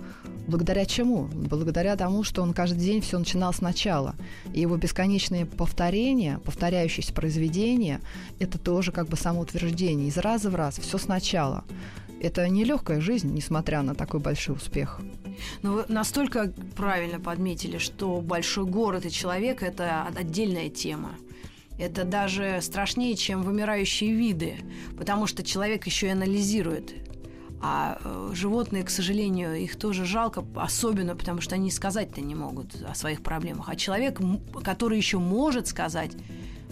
Благодаря 0.47 0.84
чему? 0.84 1.28
Благодаря 1.32 1.97
тому, 1.97 2.24
что 2.24 2.43
он 2.43 2.53
каждый 2.53 2.80
день 2.80 3.01
все 3.01 3.18
начинал 3.18 3.53
сначала. 3.53 4.14
И 4.53 4.61
его 4.61 4.76
бесконечные 4.76 5.47
повторения, 5.47 6.41
повторяющиеся 6.45 7.12
произведения, 7.12 8.01
это 8.38 8.59
тоже 8.59 8.93
как 8.93 9.09
бы 9.09 9.16
самоутверждение. 9.16 10.09
Из 10.09 10.16
раза 10.16 10.51
в 10.51 10.55
раз, 10.55 10.78
все 10.78 10.99
сначала. 10.99 11.64
Это 12.20 12.49
нелегкая 12.49 13.01
жизнь, 13.01 13.32
несмотря 13.32 13.82
на 13.82 13.95
такой 13.95 14.20
большой 14.20 14.57
успех. 14.57 15.01
Но 15.62 15.72
вы 15.72 15.84
настолько 15.88 16.53
правильно 16.76 17.18
подметили, 17.18 17.78
что 17.78 18.20
большой 18.20 18.66
город 18.66 19.07
и 19.07 19.11
человек– 19.11 19.62
это 19.64 20.07
отдельная 20.14 20.68
тема. 20.68 21.12
Это 21.78 22.05
даже 22.05 22.59
страшнее, 22.61 23.16
чем 23.16 23.43
вымирающие 23.43 24.12
виды, 24.12 24.57
потому 24.99 25.26
что 25.26 25.43
человек 25.43 25.86
еще 25.86 26.09
и 26.09 26.11
анализирует 26.11 26.93
а 27.62 27.98
э, 28.02 28.30
животные, 28.34 28.84
к 28.84 28.90
сожалению, 28.90 29.54
их 29.54 29.76
тоже 29.76 30.06
жалко, 30.06 30.44
особенно 30.54 31.14
потому 31.14 31.40
что 31.40 31.56
они 31.56 31.70
сказать-то 31.70 32.20
не 32.20 32.34
могут 32.34 32.74
о 32.82 32.94
своих 32.94 33.22
проблемах. 33.22 33.68
А 33.68 33.76
человек, 33.76 34.18
который 34.62 34.96
еще 34.96 35.18
может 35.18 35.66
сказать, 35.66 36.12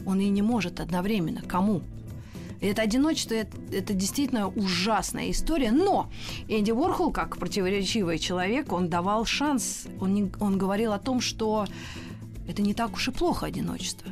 он 0.07 0.21
и 0.21 0.29
не 0.29 0.41
может 0.41 0.81
одновременно. 0.81 1.43
Кому? 1.43 1.83
Это 2.61 2.83
одиночество 2.83 3.35
это, 3.35 3.57
это 3.71 3.93
действительно 3.93 4.49
ужасная 4.49 5.31
история. 5.31 5.71
Но 5.71 6.11
Энди 6.49 6.73
Уорхол, 6.73 7.13
как 7.13 7.37
противоречивый 7.37 8.19
человек, 8.19 8.73
он 8.73 8.89
давал 8.89 9.27
шанс. 9.27 9.87
Он, 10.01 10.15
не, 10.15 10.33
он 10.41 10.59
говорил 10.59 10.93
о 10.93 10.99
том, 10.99 11.21
что 11.21 11.67
это 12.49 12.63
не 12.63 12.75
так 12.75 12.95
уж 12.95 13.09
и 13.09 13.11
плохо 13.11 13.47
одиночество. 13.47 14.11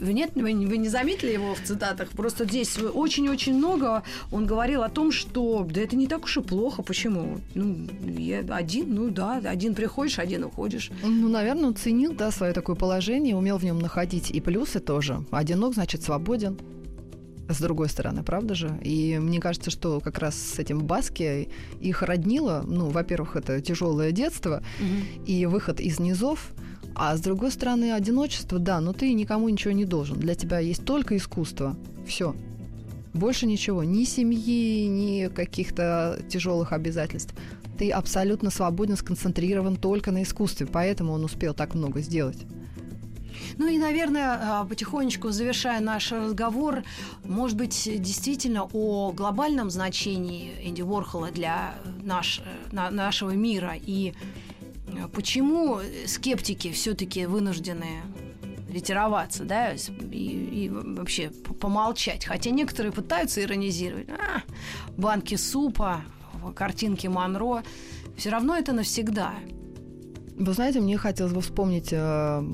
Вы 0.00 0.12
нет, 0.12 0.32
вы, 0.34 0.42
вы 0.42 0.76
не 0.78 0.88
заметили 0.88 1.32
его 1.32 1.54
в 1.54 1.60
цитатах? 1.62 2.10
Просто 2.10 2.44
здесь 2.44 2.78
очень-очень 2.78 3.54
много 3.54 4.02
он 4.30 4.46
говорил 4.46 4.82
о 4.82 4.88
том, 4.88 5.12
что 5.12 5.66
да 5.68 5.80
это 5.80 5.96
не 5.96 6.06
так 6.06 6.24
уж 6.24 6.36
и 6.38 6.40
плохо. 6.40 6.82
Почему? 6.82 7.38
Ну, 7.54 7.86
я 8.18 8.40
один, 8.50 8.94
ну 8.94 9.10
да, 9.10 9.40
один 9.44 9.74
приходишь, 9.74 10.18
один 10.18 10.44
уходишь. 10.44 10.90
Ну, 11.02 11.28
наверное, 11.28 11.68
он 11.68 11.76
ценил, 11.76 12.12
да, 12.12 12.30
свое 12.30 12.52
такое 12.52 12.76
положение, 12.76 13.36
умел 13.36 13.58
в 13.58 13.64
нем 13.64 13.78
находить 13.78 14.30
и 14.30 14.40
плюсы 14.40 14.80
тоже. 14.80 15.24
Одинок, 15.30 15.74
значит, 15.74 16.02
свободен 16.02 16.58
с 17.48 17.60
другой 17.60 17.88
стороны, 17.88 18.22
правда 18.22 18.54
же? 18.54 18.78
И 18.82 19.18
мне 19.20 19.40
кажется, 19.40 19.70
что 19.70 20.00
как 20.00 20.18
раз 20.18 20.36
с 20.36 20.58
этим 20.58 20.80
Баски 20.80 21.48
их 21.80 22.02
роднило, 22.02 22.64
ну, 22.66 22.88
во-первых, 22.88 23.36
это 23.36 23.60
тяжелое 23.60 24.12
детство 24.12 24.62
угу. 24.80 25.24
и 25.26 25.46
выход 25.46 25.80
из 25.80 25.98
низов, 25.98 26.52
а 26.98 27.14
с 27.14 27.20
другой 27.20 27.50
стороны, 27.50 27.92
одиночество, 27.92 28.58
да, 28.58 28.80
но 28.80 28.94
ты 28.94 29.12
никому 29.12 29.50
ничего 29.50 29.72
не 29.72 29.84
должен. 29.84 30.18
Для 30.18 30.34
тебя 30.34 30.60
есть 30.60 30.84
только 30.86 31.14
искусство. 31.18 31.76
Все. 32.06 32.34
Больше 33.12 33.46
ничего. 33.46 33.84
Ни 33.84 34.04
семьи, 34.04 34.86
ни 34.86 35.28
каких-то 35.28 36.18
тяжелых 36.30 36.72
обязательств. 36.72 37.34
Ты 37.78 37.90
абсолютно 37.90 38.48
свободен, 38.48 38.96
сконцентрирован 38.96 39.76
только 39.76 40.10
на 40.10 40.22
искусстве. 40.22 40.66
Поэтому 40.66 41.12
он 41.12 41.24
успел 41.24 41.52
так 41.52 41.74
много 41.74 42.00
сделать. 42.00 42.38
Ну 43.58 43.68
и, 43.68 43.76
наверное, 43.76 44.38
а, 44.40 44.64
потихонечку 44.64 45.30
завершая 45.30 45.80
наш 45.80 46.12
разговор, 46.12 46.82
может 47.24 47.58
быть, 47.58 47.88
действительно 48.00 48.66
о 48.72 49.12
глобальном 49.12 49.68
значении 49.68 50.52
Энди 50.62 50.80
Уорхола 50.80 51.30
для 51.30 51.74
наш, 52.02 52.40
на, 52.72 52.90
нашего 52.90 53.32
мира 53.32 53.74
и 53.78 54.14
Почему 55.12 55.80
скептики 56.06 56.72
все-таки 56.72 57.26
вынуждены 57.26 58.02
ретироваться, 58.68 59.44
да, 59.44 59.72
и, 59.72 60.64
и 60.64 60.68
вообще 60.68 61.30
помолчать. 61.60 62.26
Хотя 62.26 62.50
некоторые 62.50 62.92
пытаются 62.92 63.42
иронизировать. 63.42 64.08
А, 64.10 64.42
банки 64.96 65.34
супа, 65.36 66.02
картинки 66.54 67.06
Монро. 67.06 67.62
Все 68.16 68.30
равно 68.30 68.56
это 68.56 68.72
навсегда. 68.72 69.34
Вы 70.38 70.52
знаете, 70.52 70.80
мне 70.80 70.98
хотелось 70.98 71.32
бы 71.32 71.40
вспомнить 71.40 71.88
э, 71.92 72.44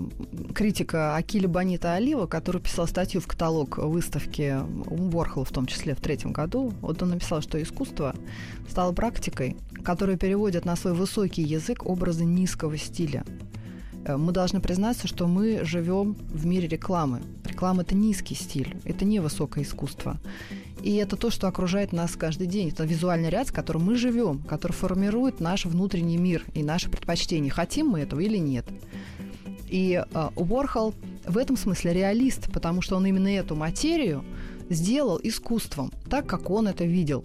критика 0.54 1.16
Акиля 1.16 1.48
Бонита 1.48 1.94
Олива, 1.94 2.26
который 2.26 2.60
писал 2.60 2.86
статью 2.86 3.20
в 3.20 3.26
каталог 3.26 3.78
выставки 3.78 4.56
у 4.86 5.08
в 5.08 5.50
том 5.50 5.66
числе 5.66 5.96
в 5.96 6.00
третьем 6.00 6.32
году. 6.32 6.72
Вот 6.80 7.02
он 7.02 7.10
написал, 7.10 7.42
что 7.42 7.60
искусство 7.60 8.14
стало 8.68 8.92
практикой, 8.92 9.56
которая 9.82 10.16
переводит 10.16 10.64
на 10.64 10.76
свой 10.76 10.94
высокий 10.94 11.42
язык 11.42 11.84
образы 11.84 12.24
низкого 12.24 12.78
стиля. 12.78 13.24
Э, 14.04 14.16
мы 14.16 14.30
должны 14.30 14.60
признаться, 14.60 15.08
что 15.08 15.26
мы 15.26 15.64
живем 15.64 16.14
в 16.32 16.46
мире 16.46 16.68
рекламы. 16.68 17.20
Реклама– 17.44 17.82
это 17.82 17.96
низкий 17.96 18.36
стиль, 18.36 18.76
это 18.84 19.04
не 19.04 19.18
высокое 19.18 19.64
искусство. 19.64 20.20
И 20.82 20.96
это 20.96 21.16
то, 21.16 21.30
что 21.30 21.46
окружает 21.46 21.92
нас 21.92 22.16
каждый 22.16 22.46
день. 22.46 22.70
Это 22.70 22.84
визуальный 22.84 23.30
ряд, 23.30 23.48
с 23.48 23.52
которым 23.52 23.84
мы 23.84 23.96
живем, 23.96 24.40
который 24.40 24.72
формирует 24.72 25.40
наш 25.40 25.64
внутренний 25.64 26.16
мир 26.16 26.44
и 26.54 26.62
наши 26.62 26.90
предпочтения. 26.90 27.50
Хотим 27.50 27.88
мы 27.88 28.00
этого 28.00 28.20
или 28.20 28.38
нет. 28.38 28.64
И 29.68 30.02
э, 30.04 30.28
Уорхол 30.36 30.94
в 31.24 31.38
этом 31.38 31.56
смысле 31.56 31.92
реалист, 31.92 32.52
потому 32.52 32.82
что 32.82 32.96
он 32.96 33.06
именно 33.06 33.28
эту 33.28 33.54
материю 33.54 34.24
сделал 34.68 35.20
искусством, 35.22 35.92
так, 36.10 36.26
как 36.26 36.50
он 36.50 36.66
это 36.66 36.84
видел. 36.84 37.24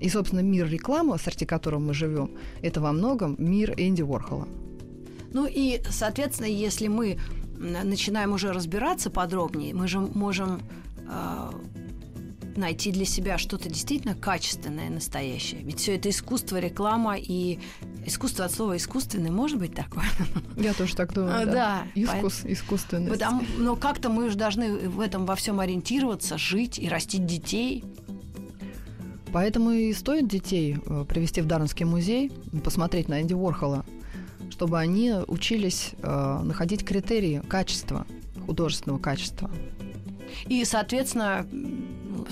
И, 0.00 0.08
собственно, 0.08 0.40
мир 0.40 0.68
рекламы, 0.68 1.18
среди 1.18 1.44
которого 1.44 1.80
мы 1.80 1.94
живем, 1.94 2.30
это 2.62 2.80
во 2.80 2.92
многом 2.92 3.34
мир 3.38 3.74
Энди 3.76 4.02
Уорхола. 4.02 4.46
Ну 5.32 5.46
и, 5.50 5.82
соответственно, 5.90 6.46
если 6.46 6.88
мы 6.88 7.18
начинаем 7.58 8.32
уже 8.32 8.52
разбираться 8.52 9.10
подробнее, 9.10 9.74
мы 9.74 9.88
же 9.88 9.98
можем 10.00 10.60
э, 11.08 11.50
найти 12.56 12.92
для 12.92 13.04
себя 13.04 13.38
что-то 13.38 13.68
действительно 13.68 14.14
качественное, 14.14 14.90
настоящее. 14.90 15.62
Ведь 15.62 15.80
все 15.80 15.96
это 15.96 16.10
искусство, 16.10 16.58
реклама 16.58 17.16
и 17.16 17.58
искусство 18.04 18.44
от 18.44 18.52
слова 18.52 18.76
искусственный 18.76 19.30
может 19.30 19.58
быть 19.58 19.74
такое. 19.74 20.06
Я 20.56 20.74
тоже 20.74 20.96
так 20.96 21.12
думаю. 21.12 21.42
А, 21.42 21.44
да. 21.44 21.52
да. 21.52 21.86
Искус, 21.94 22.42
искусственность. 22.44 23.12
Потому, 23.12 23.42
но 23.58 23.76
как-то 23.76 24.08
мы 24.08 24.30
же 24.30 24.36
должны 24.36 24.88
в 24.88 25.00
этом 25.00 25.26
во 25.26 25.34
всем 25.34 25.60
ориентироваться, 25.60 26.38
жить 26.38 26.78
и 26.78 26.88
растить 26.88 27.26
детей. 27.26 27.84
Поэтому 29.32 29.70
и 29.70 29.92
стоит 29.92 30.28
детей 30.28 30.78
э, 30.86 31.04
привести 31.06 31.40
в 31.42 31.46
Дарвинский 31.46 31.84
музей, 31.84 32.32
посмотреть 32.64 33.08
на 33.08 33.20
Энди 33.20 33.34
Уорхола, 33.34 33.84
чтобы 34.50 34.78
они 34.78 35.12
учились 35.26 35.90
э, 36.02 36.40
находить 36.42 36.84
критерии 36.84 37.42
качества, 37.46 38.06
художественного 38.46 38.98
качества. 38.98 39.50
И, 40.46 40.64
соответственно, 40.64 41.46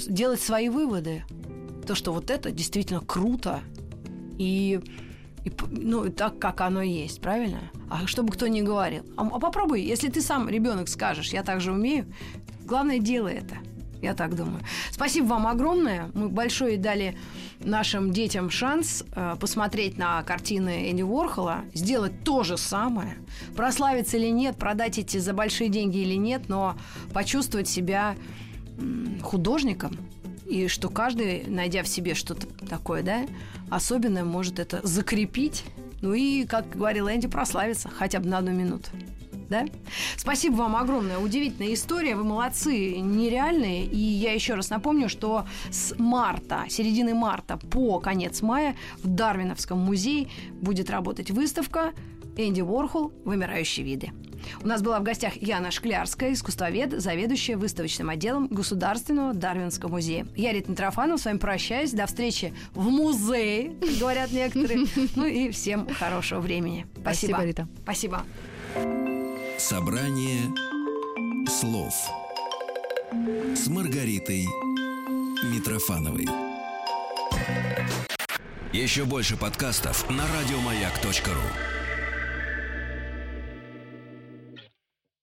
делать 0.09 0.41
свои 0.41 0.69
выводы. 0.69 1.25
То, 1.87 1.95
что 1.95 2.13
вот 2.13 2.31
это 2.31 2.51
действительно 2.51 3.01
круто. 3.01 3.61
И, 4.39 4.81
и 5.45 5.53
ну, 5.71 6.11
так, 6.11 6.39
как 6.39 6.61
оно 6.61 6.83
есть, 6.83 7.21
правильно? 7.21 7.71
А 7.91 8.07
чтобы 8.07 8.33
кто 8.33 8.47
ни 8.47 8.63
говорил. 8.63 9.05
А, 9.17 9.27
а 9.27 9.39
попробуй, 9.39 9.83
если 9.83 10.09
ты 10.09 10.21
сам 10.21 10.49
ребенок 10.49 10.89
скажешь, 10.89 11.33
я 11.33 11.43
также 11.43 11.73
умею, 11.73 12.07
Главное, 12.65 12.99
делай 12.99 13.35
это. 13.35 13.57
Я 14.05 14.15
так 14.15 14.37
думаю. 14.37 14.63
Спасибо 14.91 15.27
вам 15.29 15.47
огромное. 15.47 16.11
Мы 16.13 16.29
большое 16.29 16.77
дали 16.77 17.17
нашим 17.61 18.13
детям 18.13 18.51
шанс 18.51 19.03
э, 19.17 19.37
посмотреть 19.41 19.97
на 19.97 20.23
картины 20.23 20.91
Энди 20.91 21.01
Уорхола, 21.01 21.65
сделать 21.73 22.23
то 22.23 22.43
же 22.43 22.59
самое, 22.59 23.17
прославиться 23.57 24.19
или 24.19 24.29
нет, 24.29 24.57
продать 24.57 24.99
эти 24.99 25.17
за 25.17 25.33
большие 25.33 25.71
деньги 25.71 25.99
или 25.99 26.17
нет, 26.17 26.49
но 26.49 26.77
почувствовать 27.15 27.67
себя 27.67 28.15
художником, 29.23 29.97
и 30.47 30.69
что 30.69 30.91
каждый, 30.91 31.45
найдя 31.47 31.83
в 31.83 31.89
себе 31.89 32.15
что-то 32.15 32.47
такое, 32.69 33.03
да, 33.03 33.23
особенное, 33.71 34.25
может 34.25 34.59
это 34.59 34.81
закрепить, 34.87 35.65
ну 36.03 36.13
и, 36.13 36.45
как 36.45 36.69
говорил 36.77 37.09
Энди, 37.09 37.29
прославиться 37.29 37.89
хотя 37.89 38.21
бы 38.21 38.29
на 38.29 38.39
одну 38.39 38.51
минуту 38.51 38.91
да? 39.49 39.65
Спасибо 40.17 40.55
вам 40.57 40.77
огромное. 40.77 41.19
Удивительная 41.19 41.75
история. 41.75 42.17
Вы 42.17 42.25
молодцы, 42.25 42.99
нереальные. 42.99 43.85
И 43.87 43.99
я 43.99 44.33
еще 44.33 44.55
раз 44.55 44.71
напомню, 44.71 45.09
что 45.09 45.47
с 45.71 45.95
марта, 45.99 46.65
середины 46.69 47.15
марта 47.15 47.57
по 47.57 47.99
конец 48.01 48.43
мая 48.43 48.77
в 49.03 49.09
Дарвиновском 49.09 49.79
музее 49.79 50.29
будет 50.61 50.91
работать 50.91 51.31
выставка 51.31 51.93
Энди 52.37 52.61
Уорхол 52.61 53.13
«Вымирающие 53.25 53.85
виды». 53.85 54.13
У 54.63 54.67
нас 54.67 54.83
была 54.83 55.01
в 55.01 55.03
гостях 55.03 55.37
Яна 55.37 55.71
Шклярская, 55.71 56.33
искусствовед, 56.33 57.01
заведующая 57.01 57.57
выставочным 57.57 58.11
отделом 58.11 58.49
Государственного 58.49 59.35
Дарвинского 59.35 59.91
музея. 59.91 60.27
Я 60.37 60.53
Рита 60.53 60.71
Митрофанова, 60.71 61.17
с 61.17 61.25
вами 61.25 61.39
прощаюсь. 61.39 61.93
До 61.93 62.07
встречи 62.07 62.53
в 62.75 62.89
музее, 62.89 63.75
говорят 64.01 64.33
некоторые. 64.33 64.87
Ну 65.17 65.25
и 65.25 65.51
всем 65.51 65.89
хорошего 65.89 66.41
времени. 66.41 66.87
Спасибо. 67.01 67.37
Спасибо, 67.37 67.45
Рита. 67.45 67.69
Спасибо. 67.83 69.24
Собрание 69.59 70.53
слов 71.49 71.95
с 73.55 73.69
Маргаритой 73.69 74.47
Митрофановой. 75.45 76.29
Еще 78.73 79.05
больше 79.05 79.37
подкастов 79.37 80.09
на 80.11 80.25
радиомаяк.ру. 80.27 81.84